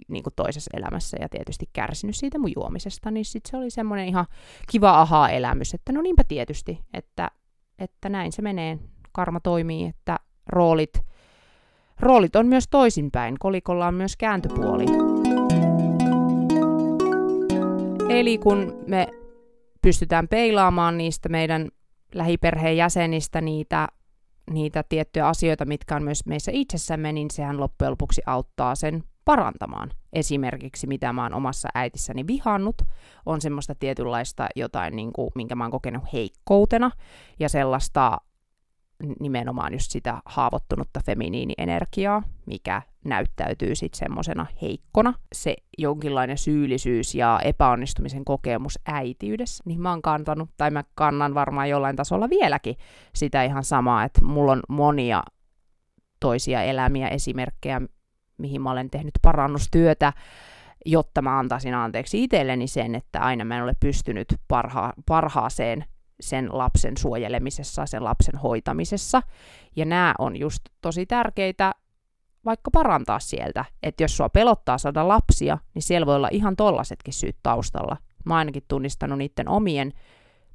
niin 0.07 0.23
kuin 0.23 0.33
toisessa 0.35 0.71
elämässä 0.77 1.17
ja 1.21 1.29
tietysti 1.29 1.69
kärsinyt 1.73 2.15
siitä 2.15 2.39
mun 2.39 2.51
juomisesta, 2.55 3.11
niin 3.11 3.25
sitten 3.25 3.51
se 3.51 3.57
oli 3.57 3.69
semmoinen 3.69 4.07
ihan 4.07 4.25
kiva 4.71 5.01
ahaa-elämys, 5.01 5.73
että 5.73 5.91
no 5.91 6.01
niinpä 6.01 6.23
tietysti, 6.23 6.79
että, 6.93 7.31
että 7.79 8.09
näin 8.09 8.31
se 8.31 8.41
menee, 8.41 8.79
karma 9.11 9.39
toimii, 9.39 9.85
että 9.85 10.19
roolit, 10.47 10.93
roolit 11.99 12.35
on 12.35 12.47
myös 12.47 12.67
toisinpäin, 12.69 13.35
kolikolla 13.39 13.87
on 13.87 13.93
myös 13.93 14.17
kääntöpuoli. 14.17 14.85
Eli 18.09 18.37
kun 18.37 18.83
me 18.87 19.07
pystytään 19.81 20.27
peilaamaan 20.27 20.97
niistä 20.97 21.29
meidän 21.29 21.67
lähiperheen 22.15 22.77
jäsenistä 22.77 23.41
niitä, 23.41 23.87
niitä 24.53 24.83
tiettyjä 24.89 25.27
asioita, 25.27 25.65
mitkä 25.65 25.95
on 25.95 26.03
myös 26.03 26.25
meissä 26.25 26.51
itsessämme, 26.53 27.11
niin 27.11 27.31
sehän 27.31 27.59
loppujen 27.59 27.91
lopuksi 27.91 28.21
auttaa 28.25 28.75
sen 28.75 29.03
parantamaan. 29.25 29.91
Esimerkiksi 30.13 30.87
mitä 30.87 31.13
mä 31.13 31.23
oon 31.23 31.33
omassa 31.33 31.69
äitissäni 31.75 32.27
vihannut, 32.27 32.81
on 33.25 33.41
semmoista 33.41 33.75
tietynlaista 33.75 34.47
jotain, 34.55 34.95
niin 34.95 35.13
kuin, 35.13 35.31
minkä 35.35 35.55
mä 35.55 35.63
oon 35.63 35.71
kokenut 35.71 36.03
heikkoutena, 36.13 36.91
ja 37.39 37.49
sellaista 37.49 38.17
nimenomaan 39.19 39.73
just 39.73 39.91
sitä 39.91 40.21
haavoittunutta 40.25 40.99
feminiinienergiaa, 41.05 42.23
mikä 42.45 42.81
näyttäytyy 43.05 43.75
sitten 43.75 43.99
semmoisena 43.99 44.45
heikkona. 44.61 45.13
Se 45.33 45.55
jonkinlainen 45.77 46.37
syyllisyys 46.37 47.15
ja 47.15 47.39
epäonnistumisen 47.43 48.25
kokemus 48.25 48.79
äitiydessä, 48.85 49.63
niin 49.67 49.81
mä 49.81 49.89
oon 49.89 50.01
kantanut, 50.01 50.49
tai 50.57 50.71
mä 50.71 50.83
kannan 50.95 51.33
varmaan 51.33 51.69
jollain 51.69 51.95
tasolla 51.95 52.29
vieläkin 52.29 52.75
sitä 53.15 53.43
ihan 53.43 53.63
samaa, 53.63 54.03
että 54.03 54.23
mulla 54.23 54.51
on 54.51 54.61
monia 54.69 55.23
toisia 56.19 56.63
elämiä, 56.63 57.07
esimerkkejä, 57.07 57.81
mihin 58.37 58.61
mä 58.61 58.71
olen 58.71 58.89
tehnyt 58.89 59.13
parannustyötä, 59.21 60.13
jotta 60.85 61.21
mä 61.21 61.39
antaisin 61.39 61.73
anteeksi 61.73 62.23
itselleni 62.23 62.67
sen, 62.67 62.95
että 62.95 63.19
aina 63.19 63.45
mä 63.45 63.57
en 63.57 63.63
ole 63.63 63.73
pystynyt 63.79 64.27
parha- 64.47 64.93
parhaaseen 65.07 65.85
sen 66.21 66.49
lapsen 66.51 66.97
suojelemisessa, 66.97 67.85
sen 67.85 68.03
lapsen 68.03 68.35
hoitamisessa. 68.35 69.21
Ja 69.75 69.85
nämä 69.85 70.15
on 70.19 70.39
just 70.39 70.61
tosi 70.81 71.05
tärkeitä 71.05 71.75
vaikka 72.45 72.71
parantaa 72.71 73.19
sieltä, 73.19 73.65
että 73.83 74.03
jos 74.03 74.17
sua 74.17 74.29
pelottaa 74.29 74.77
saada 74.77 75.07
lapsia, 75.07 75.57
niin 75.73 75.81
siellä 75.81 76.05
voi 76.05 76.15
olla 76.15 76.29
ihan 76.31 76.55
tollasetkin 76.55 77.13
syyt 77.13 77.37
taustalla. 77.43 77.97
Mä 78.25 78.37
ainakin 78.37 78.63
tunnistanut 78.67 79.17
niiden 79.17 79.49
omien 79.49 79.93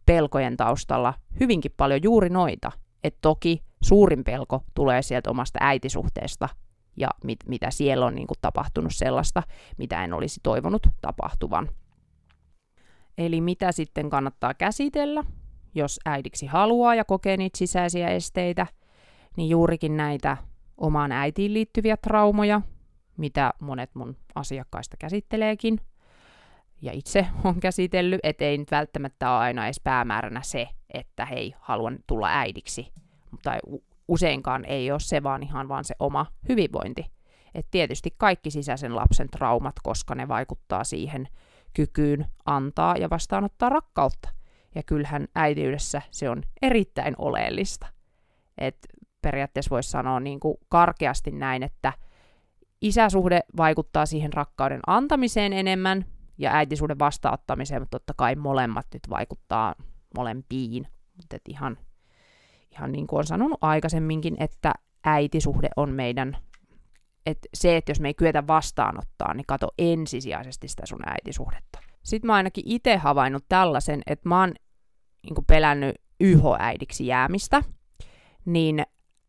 pelkojen 0.06 0.56
taustalla 0.56 1.14
hyvinkin 1.40 1.75
paljon 1.76 2.02
juuri 2.02 2.28
noita. 2.28 2.73
että 3.04 3.18
toki 3.20 3.62
suurin 3.82 4.25
pelko 4.25 4.62
tulee 4.75 5.02
sieltä 5.02 5.30
omasta 5.30 5.58
äitisuhteesta, 5.62 6.49
ja 6.96 7.08
mit, 7.25 7.38
mitä 7.46 7.70
siellä 7.70 8.06
on 8.06 8.14
niin 8.14 8.26
kuin, 8.26 8.38
tapahtunut 8.40 8.94
sellaista, 8.94 9.42
mitä 9.78 10.04
en 10.04 10.12
olisi 10.12 10.40
toivonut 10.42 10.87
tapahtuvan. 11.00 11.68
Eli 13.18 13.40
mitä 13.40 13.73
sitten 13.73 14.11
kannattaa 14.11 14.54
käsitellä, 14.54 15.25
jos 15.76 16.00
äidiksi 16.04 16.47
haluaa 16.47 16.95
ja 16.95 17.04
kokee 17.04 17.37
niitä 17.37 17.59
sisäisiä 17.59 18.09
esteitä, 18.09 18.66
niin 19.37 19.49
juurikin 19.49 19.97
näitä 19.97 20.37
omaan 20.76 21.12
äitiin 21.12 21.54
liittyviä 21.54 21.97
traumoja, 21.97 22.61
mitä 23.16 23.54
monet 23.61 23.95
mun 23.95 24.16
asiakkaista 24.35 24.97
käsitteleekin, 24.97 25.80
ja 26.83 26.92
itse 26.92 27.26
on 27.45 27.61
käsitellyt, 27.61 28.21
ettei 28.23 28.59
nyt 28.59 28.71
välttämättä 28.71 29.30
ole 29.30 29.38
aina 29.38 29.64
edes 29.64 29.80
päämääränä 29.85 30.42
se, 30.42 30.68
että 30.95 31.26
hei, 31.26 31.54
haluan 31.59 31.99
tulla 32.06 32.28
äidiksi, 32.28 32.92
tai 33.42 33.59
useinkaan 34.09 34.64
ei 34.64 34.90
ole 34.90 35.00
se, 35.00 35.23
vaan 35.23 35.42
ihan 35.42 35.68
vaan 35.68 35.85
se 35.85 35.95
oma 35.99 36.26
hyvinvointi. 36.49 37.06
Et 37.54 37.66
tietysti 37.71 38.11
kaikki 38.18 38.50
sisäisen 38.50 38.97
lapsen 38.97 39.28
traumat, 39.28 39.75
koska 39.83 40.14
ne 40.14 40.28
vaikuttaa 40.28 40.85
siihen 40.85 41.28
kykyyn 41.75 42.26
antaa 42.47 42.97
ja 42.97 43.11
vastaanottaa 43.11 43.68
rakkautta. 43.68 44.36
Ja 44.76 44.83
kyllähän 44.83 45.28
äitiydessä 45.35 46.02
se 46.11 46.30
on 46.30 46.42
erittäin 46.62 47.14
oleellista. 47.18 47.87
Et 48.59 48.76
periaatteessa 49.23 49.71
voisi 49.71 49.90
sanoa 49.90 50.21
niin 50.21 50.40
kuin 50.40 50.56
karkeasti 50.68 51.30
näin, 51.30 51.62
että 51.62 51.92
isäsuhde 52.80 53.40
vaikuttaa 53.56 54.06
siihen 54.06 54.33
rakkauden 54.33 54.80
antamiseen 54.87 55.52
enemmän 55.52 56.04
ja 56.38 56.52
äitisuuden 56.52 56.99
vastaanottamiseen, 56.99 57.83
mutta 57.83 57.99
totta 57.99 58.14
kai 58.16 58.35
molemmat 58.35 58.87
nyt 58.95 59.02
vaikuttaa 59.11 59.75
molempiin. 60.16 60.87
Mutta 61.16 61.37
ihan 61.49 61.78
ihan 62.76 62.92
niin 62.92 63.06
kuin 63.06 63.18
on 63.18 63.26
sanonut 63.26 63.59
aikaisemminkin, 63.61 64.37
että 64.38 64.73
äitisuhde 65.04 65.68
on 65.76 65.90
meidän, 65.90 66.37
että 67.26 67.49
se, 67.54 67.76
että 67.76 67.90
jos 67.90 68.00
me 68.00 68.09
ei 68.09 68.14
kyetä 68.14 68.47
vastaanottaa, 68.47 69.35
niin 69.35 69.47
kato 69.47 69.68
ensisijaisesti 69.78 70.68
sitä 70.68 70.87
sun 70.87 71.09
äitisuhdetta. 71.09 71.78
Sitten 72.02 72.26
mä 72.26 72.35
ainakin 72.35 72.64
itse 72.66 72.97
havainnut 72.97 73.45
tällaisen, 73.49 74.02
että 74.06 74.28
mä 74.28 74.40
oon 74.40 74.54
niin 75.26 75.45
pelännyt 75.47 75.95
yhoäidiksi 76.21 77.06
jäämistä, 77.06 77.62
niin 78.45 78.83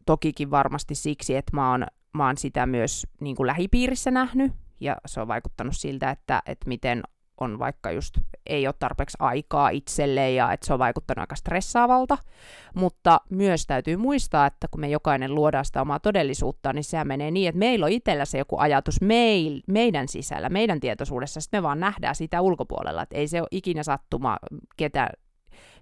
tokikin 0.05 0.51
varmasti 0.51 0.95
siksi, 0.95 1.35
että 1.35 1.55
mä 1.55 1.71
oon, 1.71 1.85
mä 2.13 2.25
oon 2.25 2.37
sitä 2.37 2.65
myös 2.65 3.07
niin 3.21 3.35
kuin 3.35 3.47
lähipiirissä 3.47 4.11
nähnyt, 4.11 4.51
ja 4.79 4.97
se 5.05 5.21
on 5.21 5.27
vaikuttanut 5.27 5.75
siltä, 5.75 6.09
että, 6.09 6.41
että 6.45 6.67
miten 6.67 7.03
on 7.41 7.59
vaikka 7.59 7.91
just 7.91 8.17
ei 8.45 8.67
ole 8.67 8.75
tarpeeksi 8.79 9.17
aikaa 9.19 9.69
itselle 9.69 10.31
ja 10.31 10.51
että 10.51 10.67
se 10.67 10.73
on 10.73 10.79
vaikuttanut 10.79 11.19
aika 11.19 11.35
stressaavalta, 11.35 12.17
mutta 12.75 13.21
myös 13.29 13.65
täytyy 13.65 13.97
muistaa, 13.97 14.45
että 14.45 14.67
kun 14.71 14.81
me 14.81 14.89
jokainen 14.89 15.35
luodaan 15.35 15.65
sitä 15.65 15.81
omaa 15.81 15.99
todellisuutta, 15.99 16.73
niin 16.73 16.83
sehän 16.83 17.07
menee 17.07 17.31
niin, 17.31 17.49
että 17.49 17.59
meillä 17.59 17.85
on 17.85 17.91
itsellä 17.91 18.25
se 18.25 18.37
joku 18.37 18.57
ajatus 18.57 19.01
meil, 19.01 19.61
meidän 19.67 20.07
sisällä, 20.07 20.49
meidän 20.49 20.79
tietoisuudessa, 20.79 21.41
sitten 21.41 21.57
me 21.57 21.63
vaan 21.63 21.79
nähdään 21.79 22.15
sitä 22.15 22.41
ulkopuolella, 22.41 23.01
että 23.01 23.17
ei 23.17 23.27
se 23.27 23.41
ole 23.41 23.47
ikinä 23.51 23.83
sattuma, 23.83 24.37
ketä, 24.77 25.09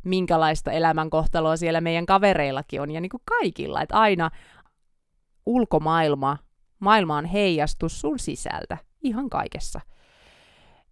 minkälaista 0.09 0.71
elämänkohtaloa 0.71 1.57
siellä 1.57 1.81
meidän 1.81 2.05
kavereillakin 2.05 2.81
on, 2.81 2.91
ja 2.91 3.01
niin 3.01 3.09
kuin 3.09 3.23
kaikilla, 3.25 3.81
että 3.81 3.99
aina 3.99 4.31
ulkomaailma, 5.45 6.37
maailma 6.79 7.17
on 7.17 7.25
heijastus 7.25 8.01
sun 8.01 8.19
sisältä, 8.19 8.77
ihan 9.01 9.29
kaikessa. 9.29 9.81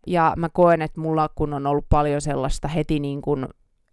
Ja 0.08 0.34
mä 0.38 0.50
koen, 0.50 0.82
että 0.82 1.02
mulla 1.02 1.30
kun 1.36 1.54
on 1.54 1.68
ollut 1.68 1.86
paljon 1.90 2.22
sellaista 2.22 2.68
heti 2.68 3.00
niin 3.00 3.22
kuin 3.22 3.48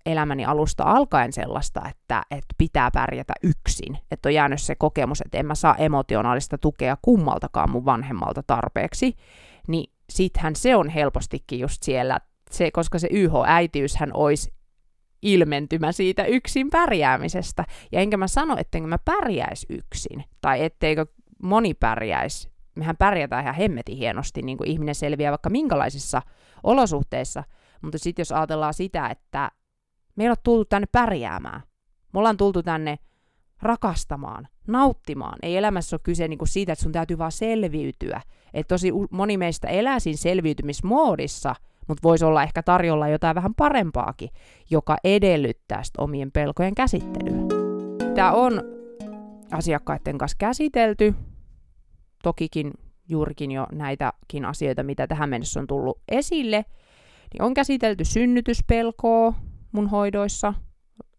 elämäni 0.07 0.45
alusta 0.45 0.85
alkaen 0.85 1.33
sellaista, 1.33 1.83
että, 1.91 2.23
että 2.31 2.55
pitää 2.59 2.91
pärjätä 2.91 3.33
yksin. 3.43 3.99
Että 4.11 4.29
on 4.29 4.35
jäänyt 4.35 4.61
se 4.61 4.75
kokemus, 4.75 5.21
että 5.21 5.39
en 5.39 5.47
mä 5.47 5.55
saa 5.55 5.77
emotionaalista 5.77 6.59
tukea 6.59 6.97
kummaltakaan 7.03 7.71
mun 7.71 7.85
vanhemmalta 7.85 8.43
tarpeeksi. 8.47 9.17
Niin 9.69 9.93
sittenhän 10.11 10.57
se 10.57 10.77
on 10.77 10.89
helpostikin 10.89 11.59
just 11.59 11.83
siellä, 11.83 12.21
se, 12.51 12.71
koska 12.71 12.99
se 12.99 13.09
YH-äitiyshän 13.11 14.11
olisi 14.15 14.53
ilmentymä 15.23 15.93
siitä 15.93 16.25
yksin 16.25 16.71
pärjäämisestä. 16.71 17.65
Ja 17.93 18.01
enkä 18.01 18.17
mä 18.17 18.27
sano, 18.27 18.57
ettenkö 18.59 18.89
mä 18.89 18.99
pärjäisi 19.05 19.67
yksin, 19.69 20.25
tai 20.41 20.65
etteikö 20.65 21.07
moni 21.43 21.75
pärjäisi 21.75 22.51
mehän 22.75 22.97
pärjätään 22.97 23.43
ihan 23.43 23.55
hemmetin 23.55 23.97
hienosti, 23.97 24.43
niin 24.43 24.59
kuin 24.59 24.71
ihminen 24.71 24.95
selviää 24.95 25.33
vaikka 25.33 25.51
minkälaisissa 25.51 26.23
olosuhteissa, 26.63 27.45
mutta 27.83 27.99
sitten 27.99 28.21
jos 28.21 28.33
ajatellaan 28.33 28.75
sitä, 28.75 29.07
että 29.07 29.51
me 30.17 30.25
ei 30.25 30.31
ole 30.31 30.37
tultu 30.43 30.65
tänne 30.65 30.87
pärjäämään, 30.93 31.63
me 32.13 32.19
ollaan 32.19 32.37
tultu 32.37 32.63
tänne 32.63 32.99
rakastamaan, 33.63 34.49
nauttimaan. 34.67 35.39
Ei 35.43 35.57
elämässä 35.57 35.97
ole 35.97 36.01
kyse 36.05 36.29
niin 36.29 36.39
kuin 36.39 36.49
siitä, 36.49 36.73
että 36.73 36.83
sun 36.83 36.93
täytyy 36.93 37.19
vaan 37.19 37.33
selviytyä. 37.33 38.21
Et 38.55 38.69
tosi 38.69 38.93
moni 39.11 39.37
meistä 39.37 39.69
elää 39.69 40.01
siinä 40.01 40.17
selviytymismoodissa, 40.17 41.55
mutta 41.91 42.03
voisi 42.03 42.25
olla 42.25 42.43
ehkä 42.43 42.63
tarjolla 42.63 43.09
jotain 43.09 43.35
vähän 43.35 43.55
parempaakin, 43.55 44.31
joka 44.71 44.97
edellyttää 45.05 45.83
sitä 45.83 46.03
omien 46.03 46.33
pelkojen 46.33 46.75
käsittelyä. 46.75 47.41
Tämä 48.15 48.33
on 48.33 48.63
asiakkaiden 49.53 50.19
kanssa 50.19 50.37
käsitelty, 50.39 51.15
tokikin 52.23 52.71
juurikin 53.09 53.51
jo 53.51 53.67
näitäkin 53.73 54.45
asioita, 54.45 54.83
mitä 54.83 55.07
tähän 55.07 55.29
mennessä 55.29 55.61
on 55.61 55.67
tullut 55.67 56.01
esille, 56.09 56.65
niin 57.33 57.43
on 57.43 57.55
käsitelty 57.55 58.05
synnytyspelkoa 58.05 59.35
mun 59.73 59.89
hoidoissa, 59.89 60.55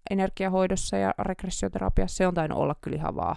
energiahoidossa 0.09 0.97
ja 0.97 1.13
regressioterapiassa. 1.19 2.17
Se 2.17 2.27
on 2.27 2.33
tainnut 2.33 2.59
olla 2.59 2.75
kyllä 2.81 2.97
ihan 2.97 3.15
vaan, 3.15 3.35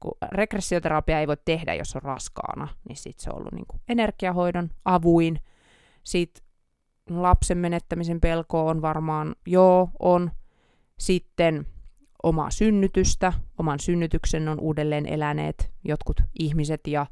kun 0.00 0.14
regressioterapia 0.32 1.20
ei 1.20 1.26
voi 1.26 1.36
tehdä, 1.44 1.74
jos 1.74 1.96
on 1.96 2.02
raskaana, 2.02 2.68
niin 2.88 2.96
sitten 2.96 3.24
se 3.24 3.30
on 3.30 3.36
ollut 3.36 3.52
niin 3.52 3.80
energiahoidon 3.88 4.70
avuin 4.84 5.40
Sitten 6.04 6.51
lapsen 7.10 7.58
menettämisen 7.58 8.20
pelko 8.20 8.66
on 8.66 8.82
varmaan, 8.82 9.34
joo, 9.46 9.88
on. 9.98 10.30
Sitten 10.98 11.66
omaa 12.22 12.50
synnytystä, 12.50 13.32
oman 13.58 13.80
synnytyksen 13.80 14.48
on 14.48 14.60
uudelleen 14.60 15.06
eläneet 15.06 15.70
jotkut 15.84 16.20
ihmiset 16.38 16.80
ja, 16.86 17.06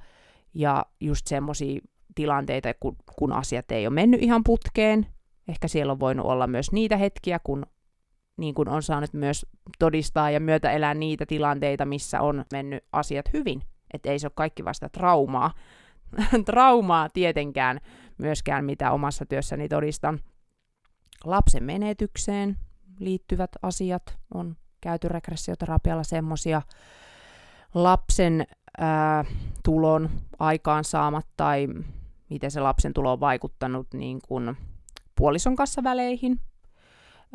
ja 0.54 0.86
just 1.00 1.26
semmoisia 1.26 1.80
tilanteita, 2.14 2.68
kun, 2.80 2.96
kun 3.18 3.32
asiat 3.32 3.70
ei 3.70 3.86
ole 3.86 3.94
mennyt 3.94 4.22
ihan 4.22 4.44
putkeen. 4.44 5.06
Ehkä 5.48 5.68
siellä 5.68 5.92
on 5.92 6.00
voinut 6.00 6.26
olla 6.26 6.46
myös 6.46 6.72
niitä 6.72 6.96
hetkiä, 6.96 7.40
kun 7.44 7.66
niin 8.36 8.54
kuin 8.54 8.68
on 8.68 8.82
saanut 8.82 9.12
myös 9.12 9.46
todistaa 9.78 10.30
ja 10.30 10.40
myötä 10.40 10.72
elää 10.72 10.94
niitä 10.94 11.26
tilanteita, 11.26 11.84
missä 11.84 12.20
on 12.20 12.44
mennyt 12.52 12.84
asiat 12.92 13.32
hyvin. 13.32 13.62
Että 13.94 14.10
ei 14.10 14.18
se 14.18 14.26
ole 14.26 14.32
kaikki 14.34 14.64
vasta 14.64 14.88
traumaa. 14.88 15.54
traumaa 16.46 17.08
tietenkään 17.08 17.80
myöskään, 18.20 18.64
mitä 18.64 18.90
omassa 18.90 19.26
työssäni 19.26 19.68
todistan. 19.68 20.20
Lapsen 21.24 21.64
menetykseen 21.64 22.56
liittyvät 22.98 23.50
asiat 23.62 24.18
on 24.34 24.56
käyty 24.80 25.08
regressioterapialla 25.08 26.02
semmoisia 26.02 26.62
lapsen 27.74 28.46
ää, 28.78 29.24
tulon 29.64 30.10
aikaansaamat 30.38 31.26
tai 31.36 31.68
miten 32.30 32.50
se 32.50 32.60
lapsen 32.60 32.92
tulo 32.92 33.12
on 33.12 33.20
vaikuttanut 33.20 33.94
niin 33.94 34.18
kuin 34.28 34.56
puolison 35.16 35.56
kanssa 35.56 35.82
väleihin. 35.82 36.40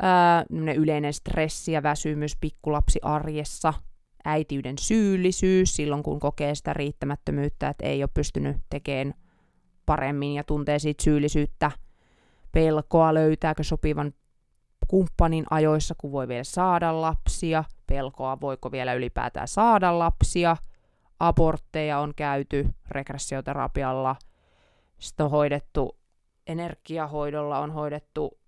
Ää, 0.02 0.44
yleinen 0.76 1.12
stressi 1.12 1.72
ja 1.72 1.82
väsymys 1.82 2.36
pikkulapsi 2.36 2.98
arjessa, 3.02 3.74
äitiyden 4.24 4.78
syyllisyys 4.78 5.76
silloin, 5.76 6.02
kun 6.02 6.20
kokee 6.20 6.54
sitä 6.54 6.72
riittämättömyyttä, 6.74 7.68
että 7.68 7.86
ei 7.86 8.02
ole 8.02 8.10
pystynyt 8.14 8.56
tekemään 8.70 9.14
paremmin 9.86 10.34
ja 10.34 10.44
tuntee 10.44 10.78
siitä 10.78 11.04
syyllisyyttä, 11.04 11.70
pelkoa 12.52 13.14
löytääkö 13.14 13.62
sopivan 13.62 14.12
kumppanin 14.88 15.44
ajoissa, 15.50 15.94
kun 15.98 16.12
voi 16.12 16.28
vielä 16.28 16.44
saada 16.44 17.00
lapsia, 17.00 17.64
pelkoa 17.86 18.40
voiko 18.40 18.72
vielä 18.72 18.94
ylipäätään 18.94 19.48
saada 19.48 19.98
lapsia, 19.98 20.56
abortteja 21.20 21.98
on 21.98 22.12
käyty 22.16 22.68
regressioterapialla, 22.88 24.16
sitten 24.98 25.24
on 25.24 25.30
hoidettu 25.30 25.98
energiahoidolla, 26.46 27.58
on 27.58 27.70
hoidettu 27.70 28.38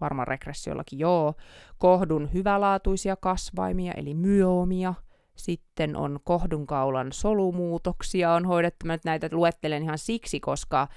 varmaan 0.00 0.28
regressiollakin 0.28 0.98
joo, 0.98 1.34
kohdun 1.78 2.32
hyvälaatuisia 2.32 3.16
kasvaimia, 3.16 3.92
eli 3.92 4.14
myomia, 4.14 4.94
sitten 5.36 5.96
on 5.96 6.18
kohdunkaulan 6.24 7.12
solumuutoksia 7.12 8.32
on 8.32 8.44
hoidettu. 8.44 8.86
Mä 8.86 8.92
nyt 8.92 9.04
näitä 9.04 9.28
luettelen 9.32 9.82
ihan 9.82 9.98
siksi, 9.98 10.40
koska 10.40 10.88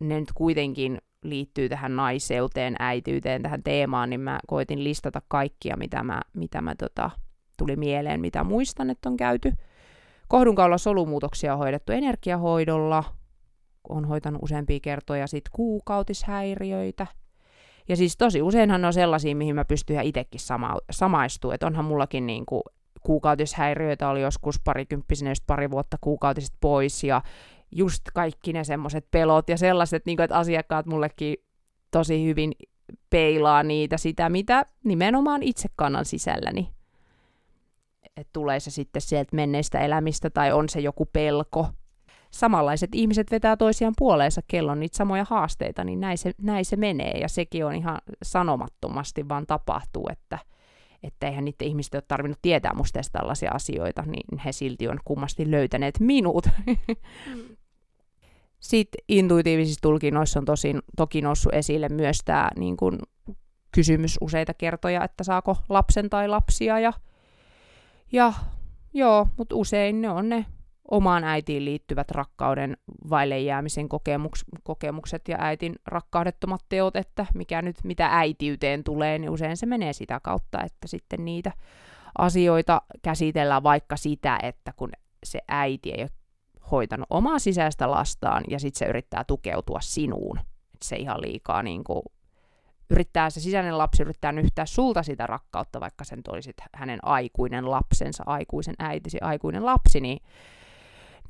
ne 0.00 0.20
nyt 0.20 0.32
kuitenkin 0.34 0.98
liittyy 1.22 1.68
tähän 1.68 1.96
naiseuteen, 1.96 2.76
äityyteen, 2.78 3.42
tähän 3.42 3.62
teemaan, 3.62 4.10
niin 4.10 4.20
mä 4.20 4.40
koitin 4.46 4.84
listata 4.84 5.22
kaikkia, 5.28 5.76
mitä 5.76 6.02
mä, 6.02 6.20
mitä 6.34 6.60
mä 6.60 6.74
tota, 6.74 7.10
tuli 7.56 7.76
mieleen, 7.76 8.20
mitä 8.20 8.44
muistan, 8.44 8.90
että 8.90 9.08
on 9.08 9.16
käyty. 9.16 9.52
Kohdunkaulan 10.28 10.78
solumuutoksia 10.78 11.52
on 11.52 11.58
hoidettu 11.58 11.92
energiahoidolla, 11.92 13.04
on 13.88 14.04
hoitanut 14.04 14.42
useampia 14.42 14.80
kertoja 14.82 15.26
sit 15.26 15.44
kuukautishäiriöitä. 15.52 17.06
Ja 17.88 17.96
siis 17.96 18.16
tosi 18.16 18.42
useinhan 18.42 18.84
on 18.84 18.92
sellaisia, 18.92 19.36
mihin 19.36 19.54
mä 19.54 19.64
pystyn 19.64 19.94
ihan 19.94 20.06
itsekin 20.06 20.40
sama, 20.40 20.76
samaistumaan. 20.90 21.54
Että 21.54 21.66
onhan 21.66 21.84
mullakin 21.84 22.26
niin 22.26 22.46
kuin 22.46 22.62
kuukautishäiriöitä 23.02 24.08
oli 24.08 24.22
joskus 24.22 24.60
parikymppisenä 24.64 25.30
just 25.30 25.44
pari 25.46 25.70
vuotta 25.70 25.96
kuukautiset 26.00 26.54
pois 26.60 27.04
ja 27.04 27.22
just 27.72 28.02
kaikki 28.14 28.52
ne 28.52 28.64
semmoiset 28.64 29.10
pelot 29.10 29.48
ja 29.48 29.56
sellaiset, 29.56 30.06
niin 30.06 30.16
kuin, 30.16 30.24
että 30.24 30.38
asiakkaat 30.38 30.86
mullekin 30.86 31.36
tosi 31.90 32.24
hyvin 32.24 32.52
peilaa 33.10 33.62
niitä 33.62 33.96
sitä, 33.96 34.28
mitä 34.28 34.66
nimenomaan 34.84 35.42
itse 35.42 35.68
kannan 35.76 36.04
sisälläni. 36.04 36.68
Että 38.16 38.30
tulee 38.32 38.60
se 38.60 38.70
sitten 38.70 39.02
sieltä 39.02 39.36
menneistä 39.36 39.78
elämistä 39.78 40.30
tai 40.30 40.52
on 40.52 40.68
se 40.68 40.80
joku 40.80 41.06
pelko. 41.06 41.68
Samanlaiset 42.30 42.90
ihmiset 42.94 43.30
vetää 43.30 43.56
toisiaan 43.56 43.94
puoleensa, 43.98 44.40
kello 44.48 44.72
on 44.72 44.80
niitä 44.80 44.96
samoja 44.96 45.26
haasteita, 45.30 45.84
niin 45.84 46.00
näin 46.00 46.18
se, 46.18 46.32
näin 46.42 46.64
se 46.64 46.76
menee. 46.76 47.18
Ja 47.20 47.28
sekin 47.28 47.66
on 47.66 47.74
ihan 47.74 47.98
sanomattomasti 48.22 49.28
vaan 49.28 49.46
tapahtuu, 49.46 50.08
että– 50.12 50.38
että 51.02 51.26
eihän 51.26 51.44
niiden 51.44 51.68
ihmisten 51.68 51.98
ole 51.98 52.04
tarvinnut 52.08 52.38
tietää 52.42 52.74
musta 52.74 53.00
tällaisia 53.12 53.50
asioita, 53.50 54.02
niin 54.02 54.38
he 54.44 54.52
silti 54.52 54.88
on 54.88 54.98
kummasti 55.04 55.50
löytäneet 55.50 56.00
minut. 56.00 56.48
Sitten 58.60 59.04
intuitiivisissa 59.08 59.80
tulkinnoissa 59.82 60.38
on 60.38 60.44
tosin, 60.44 60.82
toki 60.96 61.20
noussut 61.20 61.54
esille 61.54 61.88
myös 61.88 62.18
tämä 62.24 62.50
niin 62.56 62.76
kun, 62.76 62.98
kysymys 63.72 64.18
useita 64.20 64.54
kertoja, 64.54 65.04
että 65.04 65.24
saako 65.24 65.56
lapsen 65.68 66.10
tai 66.10 66.28
lapsia. 66.28 66.78
Ja, 66.78 66.92
ja 68.12 68.32
joo, 68.94 69.28
mutta 69.36 69.56
usein 69.56 70.00
ne 70.00 70.10
on 70.10 70.28
ne 70.28 70.46
omaan 70.90 71.24
äitiin 71.24 71.64
liittyvät 71.64 72.10
rakkauden 72.10 72.76
vaille 73.10 73.40
jäämisen 73.40 73.88
kokemuks, 73.88 74.44
kokemukset 74.62 75.28
ja 75.28 75.36
äitin 75.40 75.76
rakkaudettomat 75.86 76.60
teot, 76.68 76.96
että 76.96 77.26
mikä 77.34 77.62
nyt, 77.62 77.76
mitä 77.84 78.08
äitiyteen 78.12 78.84
tulee, 78.84 79.18
niin 79.18 79.30
usein 79.30 79.56
se 79.56 79.66
menee 79.66 79.92
sitä 79.92 80.20
kautta, 80.22 80.62
että 80.62 80.88
sitten 80.88 81.24
niitä 81.24 81.52
asioita 82.18 82.82
käsitellään 83.02 83.62
vaikka 83.62 83.96
sitä, 83.96 84.38
että 84.42 84.72
kun 84.76 84.90
se 85.24 85.40
äiti 85.48 85.90
ei 85.90 86.02
ole 86.02 86.10
hoitanut 86.70 87.06
omaa 87.10 87.38
sisäistä 87.38 87.90
lastaan 87.90 88.44
ja 88.48 88.58
sitten 88.58 88.78
se 88.78 88.86
yrittää 88.86 89.24
tukeutua 89.24 89.80
sinuun. 89.80 90.38
Että 90.38 90.86
se 90.86 90.96
ihan 90.96 91.20
liikaa 91.20 91.62
niin 91.62 91.84
kuin, 91.84 92.02
yrittää 92.90 93.30
se 93.30 93.40
sisäinen 93.40 93.78
lapsi 93.78 94.02
yrittää 94.02 94.32
nyhtää 94.32 94.66
sulta 94.66 95.02
sitä 95.02 95.26
rakkautta, 95.26 95.80
vaikka 95.80 96.04
sen 96.04 96.20
olisit 96.28 96.56
hänen 96.74 96.98
aikuinen 97.02 97.70
lapsensa, 97.70 98.24
aikuisen 98.26 98.74
äitisi, 98.78 99.18
aikuinen 99.20 99.64
lapsi, 99.64 100.00
niin 100.00 100.18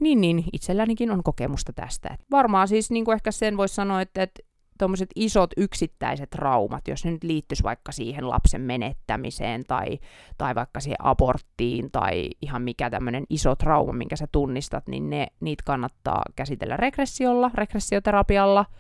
niin, 0.01 0.21
niin, 0.21 0.45
itsellänikin 0.53 1.11
on 1.11 1.23
kokemusta 1.23 1.73
tästä. 1.73 2.09
Et 2.15 2.21
varmaan 2.31 2.69
siis 2.69 2.91
niin 2.91 3.05
kuin 3.05 3.15
ehkä 3.15 3.31
sen 3.31 3.57
voisi 3.57 3.75
sanoa, 3.75 4.01
että, 4.01 4.23
että 4.23 4.43
tuommoiset 4.79 5.11
isot 5.17 5.51
yksittäiset 5.57 6.31
traumat, 6.31 6.89
jos 6.89 7.05
ne 7.05 7.11
nyt 7.11 7.25
liittyisi 7.25 7.63
vaikka 7.63 7.93
siihen 7.93 8.29
lapsen 8.29 8.61
menettämiseen 8.61 9.65
tai, 9.65 9.99
tai 10.39 10.55
vaikka 10.55 10.81
siihen 10.81 11.07
aborttiin 11.07 11.91
tai 11.91 12.31
ihan 12.43 12.63
mikä 12.63 12.91
tämmöinen 12.91 13.25
iso 13.31 13.57
trauma, 13.57 13.93
minkä 13.93 14.17
sä 14.17 14.27
tunnistat, 14.33 14.89
niin 14.89 15.11
ne, 15.11 15.27
niitä 15.41 15.63
kannattaa 15.67 16.23
käsitellä 16.37 16.77
regressiolla, 16.77 17.51
regressioterapialla– 17.55 18.65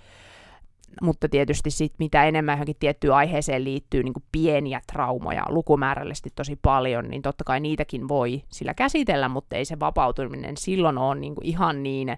mutta 1.02 1.28
tietysti 1.28 1.70
sit, 1.70 1.94
mitä 1.98 2.24
enemmän 2.24 2.52
johonkin 2.52 2.76
tiettyyn 2.80 3.14
aiheeseen 3.14 3.64
liittyy 3.64 4.02
niin 4.02 4.14
pieniä 4.32 4.80
traumoja 4.92 5.44
lukumäärällisesti 5.48 6.30
tosi 6.34 6.58
paljon, 6.62 7.08
niin 7.08 7.22
totta 7.22 7.44
kai 7.44 7.60
niitäkin 7.60 8.08
voi 8.08 8.42
sillä 8.48 8.74
käsitellä, 8.74 9.28
mutta 9.28 9.56
ei 9.56 9.64
se 9.64 9.80
vapautuminen 9.80 10.56
silloin 10.56 10.98
ole 10.98 11.14
niin 11.14 11.34
ihan 11.42 11.82
niin 11.82 12.16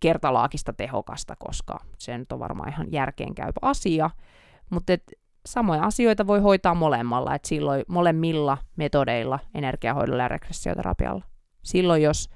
kertalaakista 0.00 0.72
tehokasta, 0.72 1.36
koska 1.38 1.78
se 1.98 2.18
nyt 2.18 2.32
on 2.32 2.38
varmaan 2.38 2.68
ihan 2.68 2.92
järkeenkäypä 2.92 3.58
asia. 3.62 4.10
Mutta 4.70 4.92
et, 4.92 5.02
samoja 5.46 5.82
asioita 5.82 6.26
voi 6.26 6.40
hoitaa 6.40 6.74
molemmalla, 6.74 7.34
että 7.34 7.48
silloin 7.48 7.84
molemmilla 7.88 8.58
metodeilla, 8.76 9.38
energiahoidolla 9.54 10.22
ja 10.22 10.28
regressioterapialla. 10.28 11.24
Silloin, 11.62 12.02
jos, 12.02 12.30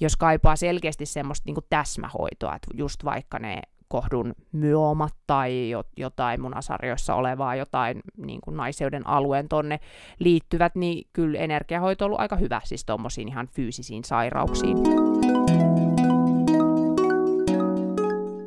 jos 0.00 0.16
kaipaa 0.16 0.56
selkeästi 0.56 1.06
semmoista 1.06 1.44
niin 1.46 1.56
täsmähoitoa, 1.70 2.54
että 2.54 2.68
just 2.74 3.04
vaikka 3.04 3.38
ne 3.38 3.62
kohdun 3.92 4.34
myomat 4.52 5.14
tai 5.26 5.70
jotain 5.96 6.40
munasarjoissa 6.40 7.14
olevaa, 7.14 7.56
jotain 7.56 8.00
niin 8.16 8.40
kuin 8.40 8.56
naiseuden 8.56 9.06
alueen 9.06 9.48
tonne 9.48 9.80
liittyvät, 10.18 10.74
niin 10.74 11.08
kyllä 11.12 11.38
energiahoito 11.38 12.04
on 12.04 12.06
ollut 12.06 12.20
aika 12.20 12.36
hyvä 12.36 12.60
siis 12.64 12.84
tuommoisiin 12.84 13.28
ihan 13.28 13.46
fyysisiin 13.46 14.04
sairauksiin. 14.04 14.76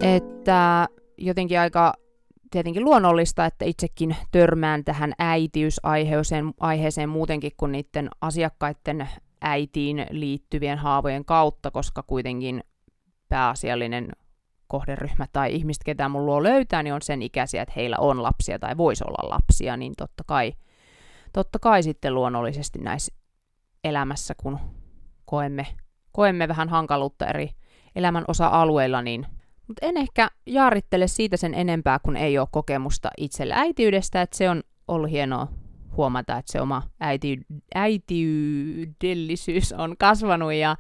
Että 0.02 0.88
jotenkin 1.18 1.60
aika 1.60 1.94
tietenkin 2.52 2.84
luonnollista, 2.84 3.46
että 3.46 3.66
itsekin 3.66 4.16
törmään 4.32 4.84
tähän 4.84 5.14
äitiysaiheeseen 5.20 6.54
aiheeseen 6.60 7.10
muutenkin 7.10 7.52
kuin 7.58 7.72
niiden 7.72 8.10
asiakkaiden 8.22 9.10
äitiin 9.42 10.06
liittyvien 10.10 10.78
haavojen 10.78 11.26
kautta, 11.26 11.72
koska 11.72 12.04
kuitenkin 12.04 12.64
pääasiallinen 13.30 14.12
kohderyhmä 14.68 15.26
tai 15.34 15.56
ihmiset, 15.56 15.84
ketä 15.84 16.10
mun 16.10 16.26
luo 16.26 16.44
löytää, 16.44 16.84
niin 16.84 16.94
on 16.94 17.02
sen 17.02 17.22
ikäisiä, 17.22 17.62
että 17.62 17.74
heillä 17.76 17.96
on 18.00 18.24
lapsia 18.24 18.60
tai 18.60 18.78
voisi 18.78 19.04
olla 19.08 19.30
lapsia, 19.30 19.78
niin 19.78 19.94
totta 19.98 20.24
kai, 20.28 20.54
totta 21.34 21.60
kai 21.60 21.84
sitten 21.84 22.16
luonnollisesti 22.16 22.80
näissä 22.80 23.16
elämässä, 23.84 24.34
kun 24.38 24.60
koemme, 25.26 25.68
koemme 26.12 26.48
vähän 26.48 26.70
hankaluutta 26.70 27.28
eri 27.28 27.50
elämän 27.96 28.26
osa-alueilla, 28.28 29.02
niin 29.02 29.28
mutta 29.68 29.86
en 29.86 29.98
ehkä 29.98 30.30
jaarittele 30.46 31.08
siitä 31.08 31.38
sen 31.38 31.54
enempää, 31.54 32.00
kun 32.00 32.18
ei 32.18 32.38
ole 32.38 32.48
kokemusta 32.52 33.10
itsellä 33.18 33.56
äitiydestä, 33.56 34.22
että 34.22 34.38
se 34.38 34.50
on 34.50 34.64
ollut 34.88 35.12
hienoa 35.12 35.48
huomata, 35.98 36.38
että 36.38 36.52
se 36.52 36.62
oma 36.62 36.84
äiti, 37.00 37.40
äitiydellisyys 37.76 39.74
on 39.74 39.96
kasvanut 40.00 40.54
ja 40.54 40.76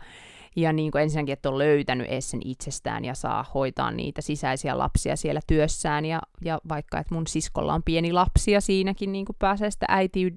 ja 0.55 0.73
niin 0.73 0.91
kuin 0.91 1.01
ensinnäkin, 1.01 1.33
että 1.33 1.49
on 1.49 1.57
löytänyt 1.57 2.07
edes 2.07 2.31
sen 2.31 2.41
itsestään 2.45 3.05
ja 3.05 3.15
saa 3.15 3.45
hoitaa 3.53 3.91
niitä 3.91 4.21
sisäisiä 4.21 4.77
lapsia 4.77 5.15
siellä 5.15 5.39
työssään, 5.47 6.05
ja, 6.05 6.21
ja 6.41 6.59
vaikka, 6.69 6.99
että 6.99 7.15
mun 7.15 7.27
siskolla 7.27 7.73
on 7.73 7.83
pieni 7.83 8.13
lapsi, 8.13 8.51
ja 8.51 8.61
siinäkin 8.61 9.11
niin 9.11 9.25
kuin 9.25 9.35
pääsee 9.39 9.71
sitä 9.71 9.85
äiti, 9.89 10.35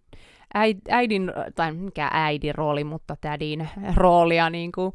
äidin, 0.89 1.33
tai 1.55 1.73
mikä 1.73 2.11
äidin 2.13 2.55
rooli, 2.55 2.85
mutta 2.85 3.17
tädin 3.21 3.69
roolia 3.97 4.51
niin 4.51 4.73
kuin 4.73 4.93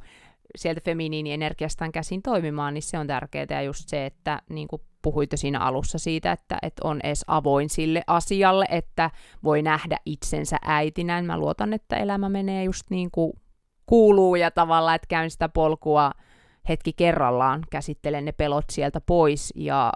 sieltä 0.57 0.81
feminiinienergiastaan 0.86 1.91
käsin 1.91 2.21
toimimaan, 2.21 2.73
niin 2.73 2.81
se 2.83 2.99
on 2.99 3.07
tärkeää, 3.07 3.45
ja 3.49 3.62
just 3.62 3.89
se, 3.89 4.05
että 4.05 4.41
niin 4.49 4.67
kuin 4.67 4.81
puhuit 5.01 5.29
siinä 5.36 5.59
alussa 5.59 5.97
siitä, 5.97 6.31
että, 6.31 6.57
että 6.62 6.88
on 6.88 6.99
edes 7.03 7.23
avoin 7.27 7.69
sille 7.69 8.03
asialle, 8.07 8.65
että 8.69 9.12
voi 9.43 9.62
nähdä 9.62 9.97
itsensä 10.05 10.57
äitinä. 10.62 11.21
Mä 11.21 11.38
luotan, 11.38 11.73
että 11.73 11.95
elämä 11.95 12.29
menee 12.29 12.63
just 12.63 12.83
niin 12.89 13.12
kuin 13.12 13.33
kuuluu 13.86 14.36
ja 14.36 14.52
tavallaan, 14.52 14.96
että 14.96 15.08
käyn 15.08 15.32
sitä 15.32 15.50
polkua 15.50 16.12
hetki 16.69 16.93
kerrallaan, 16.93 17.63
käsittelen 17.69 18.26
ne 18.26 18.32
pelot 18.32 18.65
sieltä 18.72 19.02
pois 19.02 19.54
ja 19.56 19.93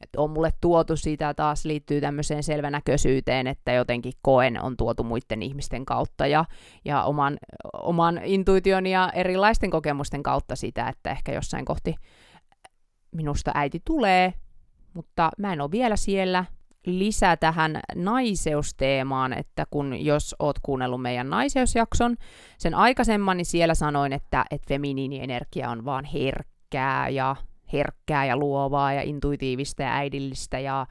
että 0.00 0.20
on 0.20 0.30
mulle 0.30 0.52
tuotu 0.60 0.96
siitä 0.96 1.34
taas 1.34 1.64
liittyy 1.64 2.00
tämmöiseen 2.00 2.42
selvänäköisyyteen, 2.42 3.46
että 3.46 3.72
jotenkin 3.72 4.12
koen 4.22 4.62
on 4.62 4.76
tuotu 4.76 5.04
muiden 5.04 5.42
ihmisten 5.42 5.84
kautta 5.84 6.26
ja, 6.26 6.44
ja 6.84 7.04
oman, 7.04 7.38
oman 7.82 8.20
intuition 8.24 8.86
ja 8.86 9.10
erilaisten 9.14 9.70
kokemusten 9.70 10.22
kautta 10.22 10.56
sitä, 10.56 10.88
että 10.88 11.10
ehkä 11.10 11.32
jossain 11.32 11.64
kohti 11.64 11.94
minusta 13.10 13.50
äiti 13.54 13.82
tulee, 13.84 14.34
mutta 14.94 15.30
mä 15.38 15.52
en 15.52 15.60
ole 15.60 15.70
vielä 15.70 15.96
siellä. 15.96 16.44
Lisää 16.86 17.36
tähän 17.36 17.80
naiseusteemaan, 17.94 19.32
että 19.32 19.66
kun 19.70 20.04
jos 20.04 20.34
oot 20.38 20.58
kuunnellut 20.62 21.02
meidän 21.02 21.30
naiseusjakson, 21.30 22.16
sen 22.58 22.74
aikaisemman, 22.74 23.36
niin 23.36 23.46
siellä 23.46 23.74
sanoin, 23.74 24.12
että, 24.12 24.44
että 24.50 24.68
feminiinienergia 24.68 25.70
on 25.70 25.84
vaan 25.84 26.04
herkkää 26.04 27.08
ja 27.08 27.36
herkkää 27.72 28.24
ja 28.24 28.36
luovaa 28.36 28.92
ja 28.92 29.02
intuitiivista 29.02 29.82
ja 29.82 29.94
äidillistä 29.94 30.58
ja 30.58 30.86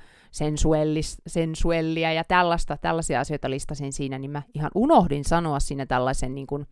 sensuellia 1.27 2.13
ja 2.13 2.23
tällaista, 2.23 2.77
tällaisia 2.77 3.19
asioita 3.19 3.49
listasin 3.49 3.93
siinä, 3.93 4.19
niin 4.19 4.31
mä 4.31 4.41
ihan 4.53 4.71
unohdin 4.75 5.23
sanoa 5.23 5.59
siinä 5.59 5.85
tällaisen 5.85 6.35
niin 6.35 6.47
kuin 6.47 6.67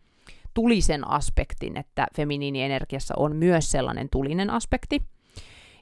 tulisen 0.54 1.10
aspektin, 1.10 1.76
että 1.76 2.06
feminiinienergiassa 2.16 3.14
on 3.16 3.36
myös 3.36 3.70
sellainen 3.70 4.08
tulinen 4.12 4.50
aspekti. 4.50 5.02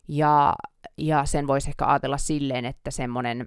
Ja, 0.08 0.54
ja 0.98 1.24
sen 1.24 1.46
voisi 1.46 1.70
ehkä 1.70 1.86
ajatella 1.86 2.18
silleen, 2.18 2.64
että 2.64 2.90
semmoinen, 2.90 3.46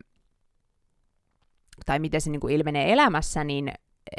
tai 1.85 1.99
miten 1.99 2.21
se 2.21 2.29
niin 2.29 2.39
kuin 2.39 2.53
ilmenee 2.53 2.93
elämässä, 2.93 3.43
niin 3.43 3.71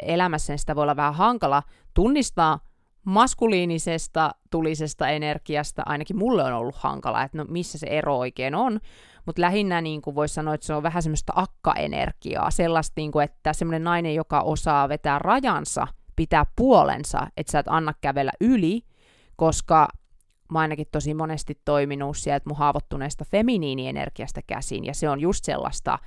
elämässä 0.03 0.57
sitä 0.57 0.75
voi 0.75 0.81
olla 0.81 0.95
vähän 0.95 1.15
hankala 1.15 1.63
tunnistaa 1.93 2.59
maskuliinisesta 3.05 4.31
tulisesta 4.49 5.09
energiasta, 5.09 5.83
ainakin 5.85 6.17
mulle 6.17 6.43
on 6.43 6.53
ollut 6.53 6.75
hankala, 6.75 7.23
että 7.23 7.37
no 7.37 7.45
missä 7.49 7.77
se 7.77 7.87
ero 7.87 8.17
oikein 8.17 8.55
on, 8.55 8.79
mutta 9.25 9.41
lähinnä 9.41 9.81
niin 9.81 10.01
kuin 10.01 10.15
voisi 10.15 10.33
sanoa, 10.33 10.53
että 10.53 10.67
se 10.67 10.73
on 10.73 10.83
vähän 10.83 11.03
semmoista 11.03 11.33
akka-energiaa, 11.35 12.51
sellaista, 12.51 12.93
niin 12.97 13.11
kuin, 13.11 13.23
että 13.23 13.53
semmoinen 13.53 13.83
nainen, 13.83 14.15
joka 14.15 14.41
osaa 14.41 14.89
vetää 14.89 15.19
rajansa, 15.19 15.87
pitää 16.15 16.45
puolensa, 16.55 17.27
että 17.37 17.51
sä 17.51 17.59
et 17.59 17.67
anna 17.69 17.93
kävellä 18.01 18.31
yli, 18.41 18.81
koska 19.35 19.87
mä 20.51 20.59
ainakin 20.59 20.87
tosi 20.91 21.13
monesti 21.13 21.61
toiminut 21.65 22.17
sieltä 22.17 22.49
mun 22.49 22.57
haavoittuneesta 22.57 23.25
feminiinienergiasta 23.25 24.41
käsin, 24.47 24.85
ja 24.85 24.93
se 24.93 25.09
on 25.09 25.19
just 25.19 25.45
sellaista 25.45 25.99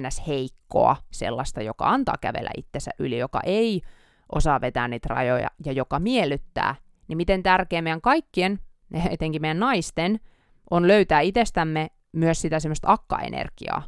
ns-heikkoa, 0.00 0.96
sellaista, 1.10 1.62
joka 1.62 1.88
antaa 1.88 2.14
kävellä 2.20 2.50
itsensä 2.56 2.90
yli, 2.98 3.18
joka 3.18 3.40
ei 3.44 3.80
osaa 4.34 4.60
vetää 4.60 4.88
niitä 4.88 5.08
rajoja 5.10 5.48
ja 5.64 5.72
joka 5.72 5.98
miellyttää, 5.98 6.74
niin 7.08 7.16
miten 7.16 7.42
tärkeä 7.42 7.82
meidän 7.82 8.00
kaikkien, 8.00 8.58
etenkin 9.10 9.42
meidän 9.42 9.58
naisten, 9.58 10.20
on 10.70 10.88
löytää 10.88 11.20
itsestämme 11.20 11.90
myös 12.12 12.40
sitä 12.40 12.60
semmoista 12.60 12.92
akka-energiaa. 12.92 13.82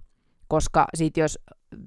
Koska 0.48 0.86
sit 0.94 1.16
jos 1.16 1.38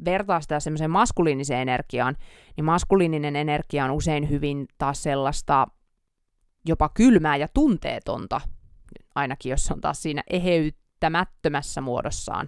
vertaa 0.06 0.42
sitä 0.42 0.60
semmoiseen 0.60 0.92
maskuliiniseen 0.92 1.62
energiaan, 1.62 2.16
niin 2.58 2.66
maskuliininen 2.66 3.36
energia 3.36 3.86
on 3.86 3.92
usein 3.92 4.30
hyvin 4.30 4.68
taas 4.78 5.04
sellaista 5.04 5.68
jopa 6.66 6.90
kylmää 6.90 7.36
ja 7.36 7.48
tunteetonta, 7.54 8.42
ainakin 9.16 9.50
jos 9.50 9.72
on 9.72 9.82
taas 9.82 10.02
siinä 10.02 10.24
eheyttämättömässä 10.30 11.82
muodossaan. 11.82 12.48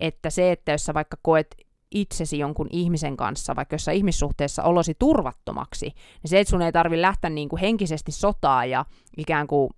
Että 0.00 0.30
se, 0.30 0.52
että 0.52 0.72
jos 0.72 0.84
sä 0.84 0.94
vaikka 0.94 1.16
koet 1.22 1.56
itsesi 1.90 2.38
jonkun 2.38 2.66
ihmisen 2.70 3.16
kanssa, 3.16 3.56
vaikka 3.56 3.74
jossain 3.74 3.96
ihmissuhteessa 3.96 4.62
olosi 4.62 4.94
turvattomaksi, 4.98 5.86
niin 5.86 6.28
se, 6.30 6.40
että 6.40 6.50
sun 6.50 6.62
ei 6.62 6.72
tarvi 6.72 7.00
lähteä 7.00 7.30
niin 7.30 7.48
kuin 7.48 7.60
henkisesti 7.60 8.12
sotaa 8.12 8.64
ja 8.64 8.84
ikään 9.16 9.46
kuin 9.46 9.70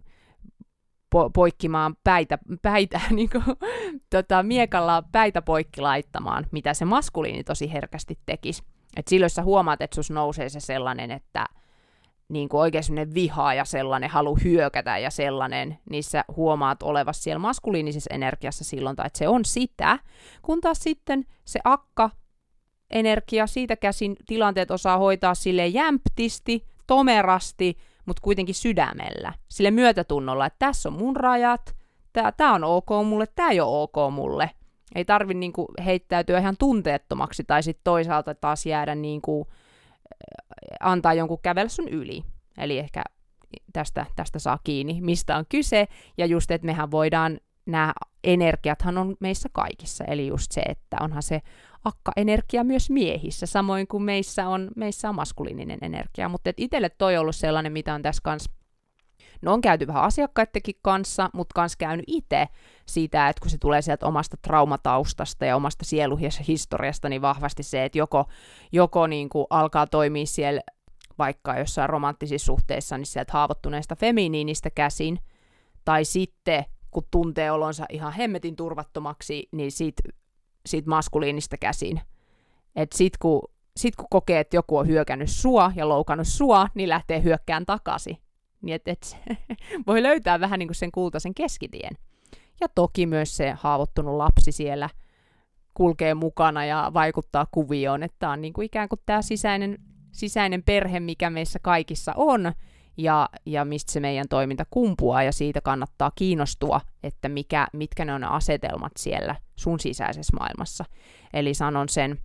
po- 1.15 1.31
poikkimaan 1.35 1.97
päitä, 2.05 2.39
päitä 2.63 3.01
niin 3.11 3.31
kuin, 3.31 3.45
tota, 4.11 4.43
miekalla 4.43 5.03
päitä 5.13 5.43
poikki 5.43 5.81
laittamaan, 5.81 6.47
mitä 6.51 6.75
se 6.75 6.85
maskuliini 6.85 7.45
tosi 7.45 7.73
herkästi 7.73 8.19
tekisi. 8.27 8.63
Et 8.97 9.09
silloin 9.09 9.31
sä 9.31 9.43
huomaat, 9.43 9.83
että 9.83 9.95
sus 9.95 10.11
nousee 10.11 10.49
se 10.49 10.61
sellainen, 10.61 11.11
että 11.11 11.47
niin 12.29 12.49
kuin 12.49 12.61
oikein 12.61 12.85
sellainen 12.85 13.15
viha 13.15 13.55
ja 13.55 13.65
sellainen 13.65 14.11
halu 14.11 14.39
hyökätä 14.45 14.99
ja 14.99 15.11
sellainen, 15.11 15.79
niin 15.91 16.05
sä 16.05 16.25
huomaat 16.37 16.83
olevassa 16.83 17.23
siellä 17.23 17.39
maskuliinisessa 17.39 18.15
energiassa 18.15 18.65
silloin, 18.65 18.97
tai 18.97 19.07
että 19.07 19.19
se 19.19 19.29
on 19.29 19.45
sitä, 19.45 19.99
kun 20.43 20.61
taas 20.61 20.79
sitten 20.81 21.25
se 21.45 21.61
akka 21.65 22.11
energia, 22.91 23.47
siitä 23.47 23.77
käsin 23.77 24.17
tilanteet 24.27 24.71
osaa 24.71 24.99
hoitaa 24.99 25.35
sille 25.35 25.67
jämptisti, 25.67 26.67
tomerasti, 26.87 27.79
mutta 28.07 28.23
kuitenkin 28.23 28.55
sydämellä, 28.55 29.33
sille 29.49 29.71
myötätunnolla, 29.71 30.47
että 30.47 30.59
tässä 30.59 30.89
on 30.89 30.93
mun 30.93 31.17
rajat, 31.17 31.77
tämä 32.37 32.55
on 32.55 32.65
ok 32.65 32.89
mulle, 33.05 33.27
tämä 33.27 33.51
ei 33.51 33.61
ole 33.61 33.83
ok 33.83 34.13
mulle. 34.13 34.51
Ei 34.95 35.05
tarvi 35.05 35.35
niinku 35.35 35.67
heittäytyä 35.85 36.39
ihan 36.39 36.57
tunteettomaksi 36.59 37.45
tai 37.45 37.63
sitten 37.63 37.85
toisaalta 37.85 38.35
taas 38.35 38.67
jäädä 38.67 38.95
niinku, 38.95 39.47
antaa 40.81 41.15
jonkun 41.15 41.39
kävellä 41.43 41.69
sun 41.69 41.89
yli. 41.89 42.23
Eli 42.59 42.79
ehkä 42.79 43.03
tästä, 43.73 44.07
tästä 44.17 44.39
saa 44.39 44.59
kiinni, 44.65 45.01
mistä 45.01 45.37
on 45.37 45.45
kyse, 45.49 45.89
ja 46.19 46.27
just, 46.27 46.51
että 46.51 46.67
mehän 46.67 46.91
voidaan, 46.91 47.41
nämä 47.67 47.93
energiathan 48.25 48.99
on 48.99 49.17
meissä 49.21 49.49
kaikissa, 49.53 50.05
eli 50.05 50.27
just 50.27 50.53
se, 50.53 50.61
että 50.61 50.97
onhan 51.01 51.23
se 51.23 51.43
akka-energia 51.85 52.65
myös 52.65 52.91
miehissä, 52.91 53.47
samoin 53.47 53.87
kuin 53.87 54.03
meissä 54.03 54.49
on, 54.49 54.71
meissä 54.77 55.09
on 55.09 55.15
maskuliininen 55.15 55.79
energia, 55.83 56.29
mutta 56.29 56.51
itselle 56.57 56.89
toi 56.89 57.17
on 57.17 57.21
ollut 57.21 57.37
sellainen, 57.37 57.73
mitä 57.73 57.95
on 57.95 58.03
tässä 58.03 58.21
kanssa 58.25 58.53
No 59.43 59.53
on 59.53 59.61
käyty 59.61 59.87
vähän 59.87 60.03
asiakkaidenkin 60.03 60.75
kanssa, 60.83 61.31
mutta 61.35 61.53
kans 61.55 61.77
käynyt 61.77 62.05
itse 62.07 62.49
siitä, 62.87 63.29
että 63.29 63.41
kun 63.41 63.51
se 63.51 63.59
tulee 63.59 63.83
sieltä 63.83 64.07
omasta 64.07 64.37
traumataustasta 64.43 65.45
ja 65.45 65.57
omasta 65.57 65.85
sieluhistoriasta, 65.85 67.09
niin 67.09 67.23
vahvasti 67.23 67.63
se, 67.63 67.85
että 67.85 67.99
joko, 67.99 68.25
joko 68.73 69.07
niin 69.07 69.29
kuin 69.29 69.47
alkaa 69.51 69.87
toimia 69.87 70.27
siellä 70.27 70.61
vaikka 71.19 71.59
jossain 71.59 71.91
romanttisissa 71.91 72.47
suhteissa, 72.47 72.99
niin 72.99 73.07
sieltä 73.07 73.33
haavoittuneesta 73.33 73.97
feminiinistä 73.97 74.71
käsin, 74.71 75.19
tai 75.85 76.05
sitten 76.05 76.65
kun 76.91 77.07
tuntee 77.11 77.51
olonsa 77.51 77.87
ihan 77.89 78.13
hemmetin 78.13 78.57
turvattomaksi, 78.57 79.49
niin 79.53 79.73
siitä, 79.73 80.03
siitä 80.67 80.91
maskuliinista 80.91 81.57
käsin. 81.57 82.01
Et 82.77 82.93
sit 82.93 83.17
kun, 83.19 83.43
sit 83.77 83.97
kun 83.97 84.07
kokee, 84.11 84.41
että 84.41 84.57
joku 84.57 84.77
on 84.77 84.87
hyökännyt 84.87 85.31
sua 85.31 85.73
ja 85.77 85.89
loukannut 85.89 86.27
sua, 86.29 86.67
niin 86.75 86.89
lähtee 86.89 87.23
hyökkään 87.23 87.67
takaisin. 87.67 88.17
Niin 88.63 88.75
että 88.75 88.91
et 88.91 89.17
voi 89.87 90.03
löytää 90.03 90.41
vähän 90.41 90.59
niin 90.59 90.69
kuin 90.69 90.77
sen 90.77 90.93
kultaisen 90.93 91.35
keskitien. 91.35 91.97
Ja 92.61 92.69
toki 92.75 93.07
myös 93.07 93.37
se 93.37 93.51
haavoittunut 93.51 94.17
lapsi 94.17 94.53
siellä 94.53 94.89
kulkee 95.75 96.15
mukana 96.15 96.65
ja 96.65 96.91
vaikuttaa 96.95 97.47
kuvioon, 97.51 98.03
että 98.03 98.31
on 98.31 98.41
niin 98.43 98.53
kuin 98.53 98.67
ikään 98.67 98.89
kuin 98.89 99.01
tämä 99.07 99.23
sisäinen, 99.23 99.79
sisäinen 100.13 100.63
perhe, 100.63 101.01
mikä 101.01 101.31
meissä 101.31 101.59
kaikissa 101.63 102.13
on, 102.17 102.53
ja, 102.97 103.29
ja 103.47 103.65
mistä 103.65 103.93
se 103.93 104.01
meidän 104.01 104.29
toiminta 104.29 104.65
kumpuaa, 104.71 105.23
ja 105.23 105.33
siitä 105.33 105.61
kannattaa 105.61 106.13
kiinnostua, 106.15 106.81
että 107.03 107.29
mikä, 107.29 107.67
mitkä 107.73 108.05
ne 108.05 108.15
on 108.15 108.21
ne 108.21 108.27
asetelmat 108.27 108.93
siellä 108.97 109.37
sun 109.57 109.81
sisäisessä 109.81 110.37
maailmassa. 110.37 110.85
Eli 111.33 111.55
sanon 111.55 111.89
sen 111.89 112.19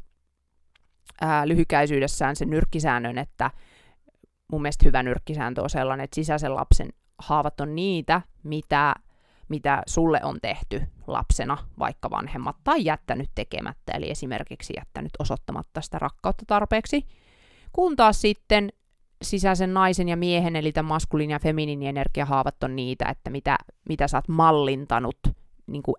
ää, 1.21 1.47
lyhykäisyydessään 1.47 2.35
sen 2.35 2.49
nyrkkisäännön, 2.49 3.17
että 3.17 3.51
mun 4.51 4.61
mielestä 4.61 4.85
hyvä 4.85 5.03
nyrkkisääntö 5.03 5.61
on 5.61 5.69
sellainen, 5.69 6.03
että 6.03 6.15
sisäisen 6.15 6.55
lapsen 6.55 6.89
haavat 7.19 7.61
on 7.61 7.75
niitä, 7.75 8.21
mitä, 8.43 8.95
mitä 9.49 9.83
sulle 9.87 10.19
on 10.23 10.37
tehty 10.41 10.81
lapsena, 11.07 11.57
vaikka 11.79 12.09
vanhemmat, 12.09 12.55
tai 12.63 12.85
jättänyt 12.85 13.29
tekemättä, 13.35 13.91
eli 13.93 14.09
esimerkiksi 14.09 14.73
jättänyt 14.77 15.11
osoittamatta 15.19 15.81
sitä 15.81 15.99
rakkautta 15.99 16.43
tarpeeksi. 16.47 17.05
Kun 17.73 17.95
taas 17.95 18.21
sitten 18.21 18.69
sisäisen 19.21 19.73
naisen 19.73 20.09
ja 20.09 20.17
miehen, 20.17 20.55
eli 20.55 20.71
tämän 20.71 20.89
maskuliin 20.89 21.29
ja 21.29 21.39
feminiini 21.39 21.87
energiahaavat 21.87 22.63
on 22.63 22.75
niitä, 22.75 23.05
että 23.09 23.29
mitä, 23.29 23.57
mitä 23.89 24.07
sä 24.07 24.17
oot 24.17 24.27
mallintanut 24.27 25.17
niin 25.67 25.83
kuin 25.83 25.95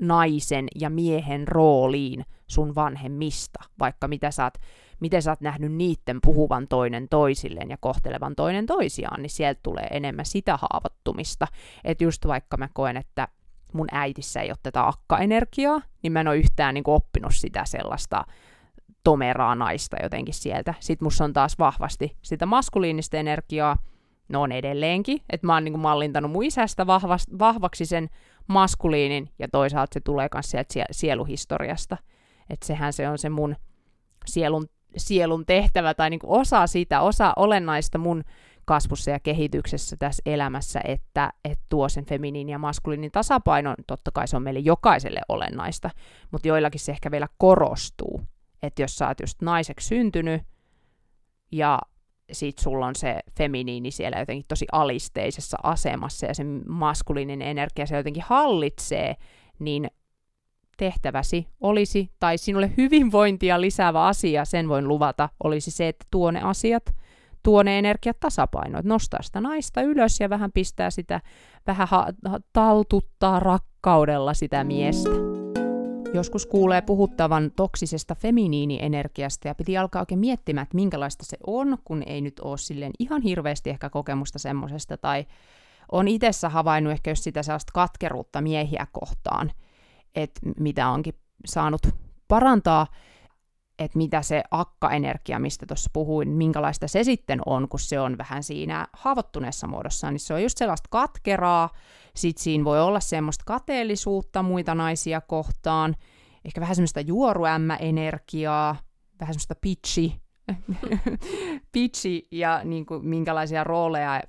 naisen 0.00 0.68
ja 0.74 0.90
miehen 0.90 1.48
rooliin 1.48 2.24
sun 2.46 2.74
vanhemmista, 2.74 3.64
vaikka 3.78 4.08
mitä 4.08 4.30
sä 4.30 4.44
oot, 4.44 4.54
miten 5.00 5.22
sä 5.22 5.30
oot 5.30 5.40
nähnyt 5.40 5.72
niiden 5.72 6.18
puhuvan 6.22 6.68
toinen 6.68 7.08
toisilleen 7.08 7.70
ja 7.70 7.76
kohtelevan 7.80 8.36
toinen 8.36 8.66
toisiaan, 8.66 9.22
niin 9.22 9.30
sieltä 9.30 9.60
tulee 9.62 9.86
enemmän 9.90 10.26
sitä 10.26 10.58
haavoittumista. 10.62 11.46
Että 11.84 12.04
just 12.04 12.26
vaikka 12.26 12.56
mä 12.56 12.68
koen, 12.72 12.96
että 12.96 13.28
mun 13.72 13.88
äitissä 13.92 14.40
ei 14.40 14.50
ole 14.50 14.56
tätä 14.62 14.88
akka-energiaa, 14.88 15.80
niin 16.02 16.12
mä 16.12 16.20
en 16.20 16.28
ole 16.28 16.36
yhtään 16.36 16.74
niin 16.74 16.84
oppinut 16.86 17.34
sitä 17.34 17.64
sellaista 17.64 18.24
tomeraa 19.04 19.54
naista 19.54 19.96
jotenkin 20.02 20.34
sieltä. 20.34 20.74
Sitten 20.80 21.06
musta 21.06 21.24
on 21.24 21.32
taas 21.32 21.58
vahvasti 21.58 22.16
sitä 22.22 22.46
maskuliinista 22.46 23.16
energiaa, 23.16 23.76
no 24.28 24.42
on 24.42 24.52
edelleenkin, 24.52 25.20
että 25.30 25.46
mä 25.46 25.54
oon 25.54 25.64
niin 25.64 25.78
mallintanut 25.78 26.30
mun 26.30 26.44
isästä 26.44 26.86
vahvast, 26.86 27.28
vahvaksi 27.38 27.86
sen 27.86 28.08
maskuliinin, 28.46 29.30
ja 29.38 29.48
toisaalta 29.48 29.94
se 29.94 30.00
tulee 30.00 30.28
myös 30.34 30.50
sieltä 30.50 30.84
sieluhistoriasta. 30.90 31.96
Että 32.50 32.66
sehän 32.66 32.92
se 32.92 33.08
on 33.08 33.18
se 33.18 33.28
mun 33.28 33.56
sielun, 34.26 34.66
sielun 34.96 35.46
tehtävä, 35.46 35.94
tai 35.94 36.10
niin 36.10 36.20
kuin 36.20 36.40
osa 36.40 36.66
sitä, 36.66 37.00
osa 37.00 37.32
olennaista 37.36 37.98
mun 37.98 38.24
kasvussa 38.64 39.10
ja 39.10 39.20
kehityksessä 39.20 39.96
tässä 39.96 40.22
elämässä, 40.26 40.80
että, 40.84 41.32
että 41.44 41.64
tuo 41.68 41.88
sen 41.88 42.04
feminiinin 42.04 42.52
ja 42.52 42.58
maskuliinin 42.58 43.10
tasapainon, 43.10 43.74
totta 43.86 44.10
kai 44.10 44.28
se 44.28 44.36
on 44.36 44.42
meille 44.42 44.60
jokaiselle 44.60 45.20
olennaista, 45.28 45.90
mutta 46.32 46.48
joillakin 46.48 46.80
se 46.80 46.92
ehkä 46.92 47.10
vielä 47.10 47.28
korostuu, 47.38 48.20
että 48.62 48.82
jos 48.82 48.96
sä 48.96 49.08
oot 49.08 49.20
just 49.20 49.42
naiseksi 49.42 49.88
syntynyt, 49.88 50.42
ja 51.52 51.78
sit 52.32 52.58
sulla 52.58 52.86
on 52.86 52.96
se 52.96 53.20
feminiini 53.38 53.90
siellä 53.90 54.18
jotenkin 54.18 54.44
tosi 54.48 54.66
alisteisessa 54.72 55.56
asemassa, 55.62 56.26
ja 56.26 56.34
se 56.34 56.44
maskuliininen 56.68 57.48
energia 57.48 57.86
se 57.86 57.96
jotenkin 57.96 58.24
hallitsee, 58.26 59.16
niin 59.58 59.90
tehtäväsi 60.76 61.46
olisi, 61.60 62.10
tai 62.20 62.38
sinulle 62.38 62.70
hyvinvointia 62.76 63.60
lisäävä 63.60 64.04
asia, 64.04 64.44
sen 64.44 64.68
voin 64.68 64.88
luvata, 64.88 65.28
olisi 65.44 65.70
se, 65.70 65.88
että 65.88 66.06
tuo 66.10 66.30
ne 66.30 66.40
asiat– 66.42 66.82
tuo 67.46 67.62
ne 67.62 67.78
energiat 67.78 68.20
tasapainoon, 68.20 68.80
että 68.80 68.88
nostaa 68.88 69.22
sitä 69.22 69.40
naista 69.40 69.82
ylös 69.82 70.20
ja 70.20 70.30
vähän 70.30 70.52
pistää 70.52 70.90
sitä, 70.90 71.20
vähän 71.66 71.88
ha- 71.88 72.12
taltuttaa 72.52 73.40
rakkaudella 73.40 74.34
sitä 74.34 74.64
miestä. 74.64 75.35
Joskus 76.14 76.46
kuulee 76.46 76.82
puhuttavan 76.82 77.50
toksisesta 77.56 78.14
feminiinienergiasta 78.14 79.48
ja 79.48 79.54
piti 79.54 79.78
alkaa 79.78 80.02
oikein 80.02 80.18
miettimään, 80.18 80.62
että 80.62 80.74
minkälaista 80.74 81.24
se 81.24 81.36
on, 81.46 81.78
kun 81.84 82.02
ei 82.06 82.20
nyt 82.20 82.40
ole 82.40 82.58
silleen 82.58 82.92
ihan 82.98 83.22
hirveästi 83.22 83.70
ehkä 83.70 83.90
kokemusta 83.90 84.38
semmoisesta, 84.38 84.96
tai 84.96 85.26
on 85.92 86.08
itsessä 86.08 86.48
havainnut 86.48 86.92
ehkä 86.92 87.10
just 87.10 87.22
sitä 87.22 87.42
sellaista 87.42 87.72
katkeruutta 87.74 88.40
miehiä 88.40 88.86
kohtaan, 88.92 89.52
että 90.14 90.40
mitä 90.60 90.88
onkin 90.88 91.14
saanut 91.46 91.82
parantaa, 92.28 92.86
että 93.78 93.98
mitä 93.98 94.22
se 94.22 94.42
akka-energia, 94.50 95.38
mistä 95.38 95.66
tuossa 95.66 95.90
puhuin, 95.92 96.28
minkälaista 96.28 96.88
se 96.88 97.04
sitten 97.04 97.40
on, 97.46 97.68
kun 97.68 97.80
se 97.80 98.00
on 98.00 98.18
vähän 98.18 98.42
siinä 98.42 98.86
haavoittuneessa 98.92 99.66
muodossa, 99.66 100.10
niin 100.10 100.20
se 100.20 100.34
on 100.34 100.42
just 100.42 100.58
sellaista 100.58 100.88
katkeraa, 100.90 101.70
sitten 102.16 102.42
siinä 102.42 102.64
voi 102.64 102.80
olla 102.80 103.00
semmoista 103.00 103.44
kateellisuutta 103.46 104.42
muita 104.42 104.74
naisia 104.74 105.20
kohtaan, 105.20 105.96
ehkä 106.44 106.60
vähän 106.60 106.76
semmoista 106.76 107.00
juoruämmä-energiaa, 107.00 108.76
vähän 109.20 109.34
semmoista 109.34 109.54
pitchi, 109.60 110.20
pitchi 111.72 112.28
ja 112.30 112.60
niin 112.64 112.86
kuin, 112.86 113.06
minkälaisia 113.06 113.64
rooleja 113.64 114.22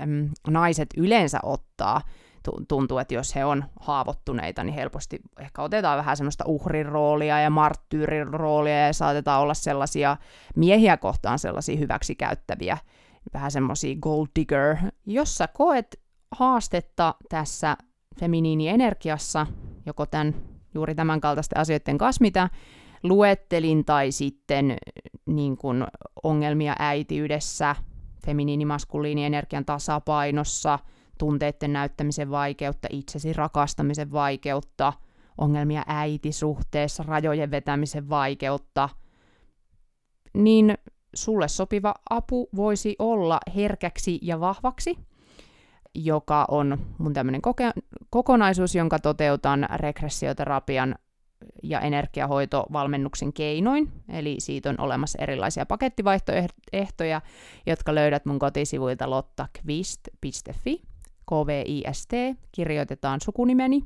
äm, 0.00 0.28
naiset 0.48 0.88
yleensä 0.96 1.38
ottaa, 1.42 2.00
tuntuu, 2.68 2.98
että 2.98 3.14
jos 3.14 3.34
he 3.34 3.44
on 3.44 3.64
haavoittuneita, 3.80 4.64
niin 4.64 4.74
helposti 4.74 5.20
ehkä 5.40 5.62
otetaan 5.62 5.98
vähän 5.98 6.16
semmoista 6.16 6.44
uhrin 6.46 6.86
roolia 6.86 7.40
ja 7.40 7.50
marttyyrin 7.50 8.28
roolia 8.28 8.86
ja 8.86 8.92
saatetaan 8.92 9.42
olla 9.42 9.54
sellaisia 9.54 10.16
miehiä 10.56 10.96
kohtaan 10.96 11.38
sellaisia 11.38 11.78
hyväksikäyttäviä, 11.78 12.78
vähän 13.34 13.50
semmoisia 13.50 13.96
gold 14.00 14.26
digger. 14.38 14.76
Jos 15.06 15.36
sä 15.36 15.48
koet 15.48 16.00
haastetta 16.30 17.14
tässä 17.28 17.76
feminiinienergiassa, 18.20 19.46
joko 19.86 20.06
tämän, 20.06 20.34
juuri 20.74 20.94
tämän 20.94 21.20
kaltaisten 21.20 21.58
asioiden 21.58 21.98
kanssa, 21.98 22.22
mitä 22.22 22.50
luettelin, 23.02 23.84
tai 23.84 24.12
sitten 24.12 24.76
niin 25.26 25.56
kuin 25.56 25.86
ongelmia 26.22 26.76
äitiydessä, 26.78 27.76
feminiini-maskuliini-energian 28.26 29.64
tasapainossa– 29.64 30.78
tunteiden 31.22 31.72
näyttämisen 31.72 32.30
vaikeutta, 32.30 32.88
itsesi 32.90 33.32
rakastamisen 33.32 34.12
vaikeutta, 34.12 34.92
ongelmia 35.38 35.82
äitisuhteessa, 35.86 37.02
rajojen 37.02 37.50
vetämisen 37.50 38.08
vaikeutta, 38.08 38.88
niin 40.34 40.74
sulle 41.14 41.48
sopiva 41.48 41.94
apu 42.10 42.48
voisi 42.56 42.96
olla 42.98 43.40
herkäksi 43.56 44.18
ja 44.22 44.40
vahvaksi, 44.40 44.98
joka 45.94 46.44
on 46.48 46.78
mun 46.98 47.12
tämmöinen 47.12 47.42
koke- 47.42 47.82
kokonaisuus, 48.10 48.74
jonka 48.74 48.98
toteutan 48.98 49.66
regressioterapian 49.76 50.94
ja 51.62 51.80
energiahoitovalmennuksen 51.80 53.32
keinoin. 53.32 53.92
Eli 54.08 54.36
siitä 54.38 54.70
on 54.70 54.80
olemassa 54.80 55.18
erilaisia 55.22 55.66
pakettivaihtoehtoja, 55.66 57.20
jotka 57.66 57.94
löydät 57.94 58.24
mun 58.24 58.38
kotisivuilta 58.38 59.10
lottakvist.fi. 59.10 60.91
KVIST, 61.30 62.10
kirjoitetaan 62.52 63.20
sukunimeni. 63.20 63.84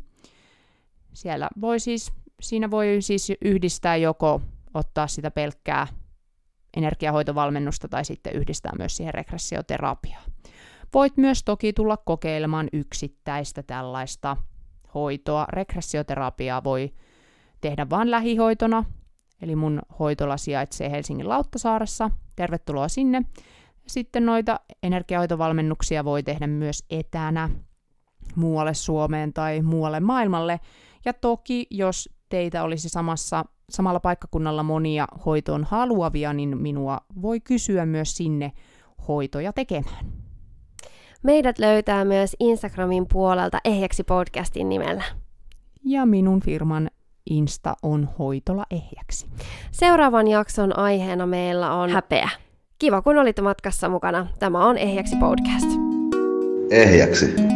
Siellä 1.12 1.48
voi 1.60 1.80
siis, 1.80 2.12
siinä 2.40 2.70
voi 2.70 2.96
siis 3.00 3.32
yhdistää 3.44 3.96
joko 3.96 4.40
ottaa 4.74 5.06
sitä 5.06 5.30
pelkkää 5.30 5.86
energiahoitovalmennusta 6.76 7.88
tai 7.88 8.04
sitten 8.04 8.32
yhdistää 8.36 8.72
myös 8.78 8.96
siihen 8.96 9.14
regressioterapiaa. 9.14 10.22
Voit 10.94 11.16
myös 11.16 11.44
toki 11.44 11.72
tulla 11.72 11.96
kokeilemaan 11.96 12.68
yksittäistä 12.72 13.62
tällaista 13.62 14.36
hoitoa. 14.94 15.46
Regressioterapiaa 15.48 16.64
voi 16.64 16.92
tehdä 17.60 17.90
vain 17.90 18.10
lähihoitona, 18.10 18.84
eli 19.42 19.56
mun 19.56 19.82
hoitola 19.98 20.36
sijaitsee 20.36 20.90
Helsingin 20.90 21.28
Lauttasaaressa. 21.28 22.10
Tervetuloa 22.36 22.88
sinne. 22.88 23.22
Sitten 23.86 24.26
noita 24.26 24.60
energiahoitovalmennuksia 24.82 26.04
voi 26.04 26.22
tehdä 26.22 26.46
myös 26.46 26.84
etänä 26.90 27.50
muualle 28.34 28.74
Suomeen 28.74 29.32
tai 29.32 29.62
muualle 29.62 30.00
maailmalle. 30.00 30.60
Ja 31.04 31.12
toki, 31.12 31.66
jos 31.70 32.08
teitä 32.28 32.62
olisi 32.62 32.88
samassa, 32.88 33.44
samalla 33.70 34.00
paikkakunnalla 34.00 34.62
monia 34.62 35.08
hoitoon 35.26 35.64
haluavia, 35.64 36.32
niin 36.32 36.58
minua 36.58 37.00
voi 37.22 37.40
kysyä 37.40 37.86
myös 37.86 38.16
sinne 38.16 38.52
hoitoja 39.08 39.52
tekemään. 39.52 40.06
Meidät 41.22 41.58
löytää 41.58 42.04
myös 42.04 42.36
Instagramin 42.40 43.06
puolelta 43.12 43.58
ehjäksi 43.64 44.04
podcastin 44.04 44.68
nimellä. 44.68 45.04
Ja 45.84 46.06
minun 46.06 46.40
firman 46.40 46.90
Insta 47.30 47.74
on 47.82 48.08
hoitola 48.18 48.66
ehjäksi. 48.70 49.26
Seuraavan 49.70 50.28
jakson 50.28 50.78
aiheena 50.78 51.26
meillä 51.26 51.72
on 51.72 51.90
häpeä. 51.90 52.28
Kiva, 52.78 53.02
kun 53.02 53.18
olit 53.18 53.40
matkassa 53.40 53.88
mukana. 53.88 54.26
Tämä 54.38 54.66
on 54.66 54.78
Ehjäksi 54.78 55.16
podcast. 55.16 55.66
Ehjäksi. 56.70 57.55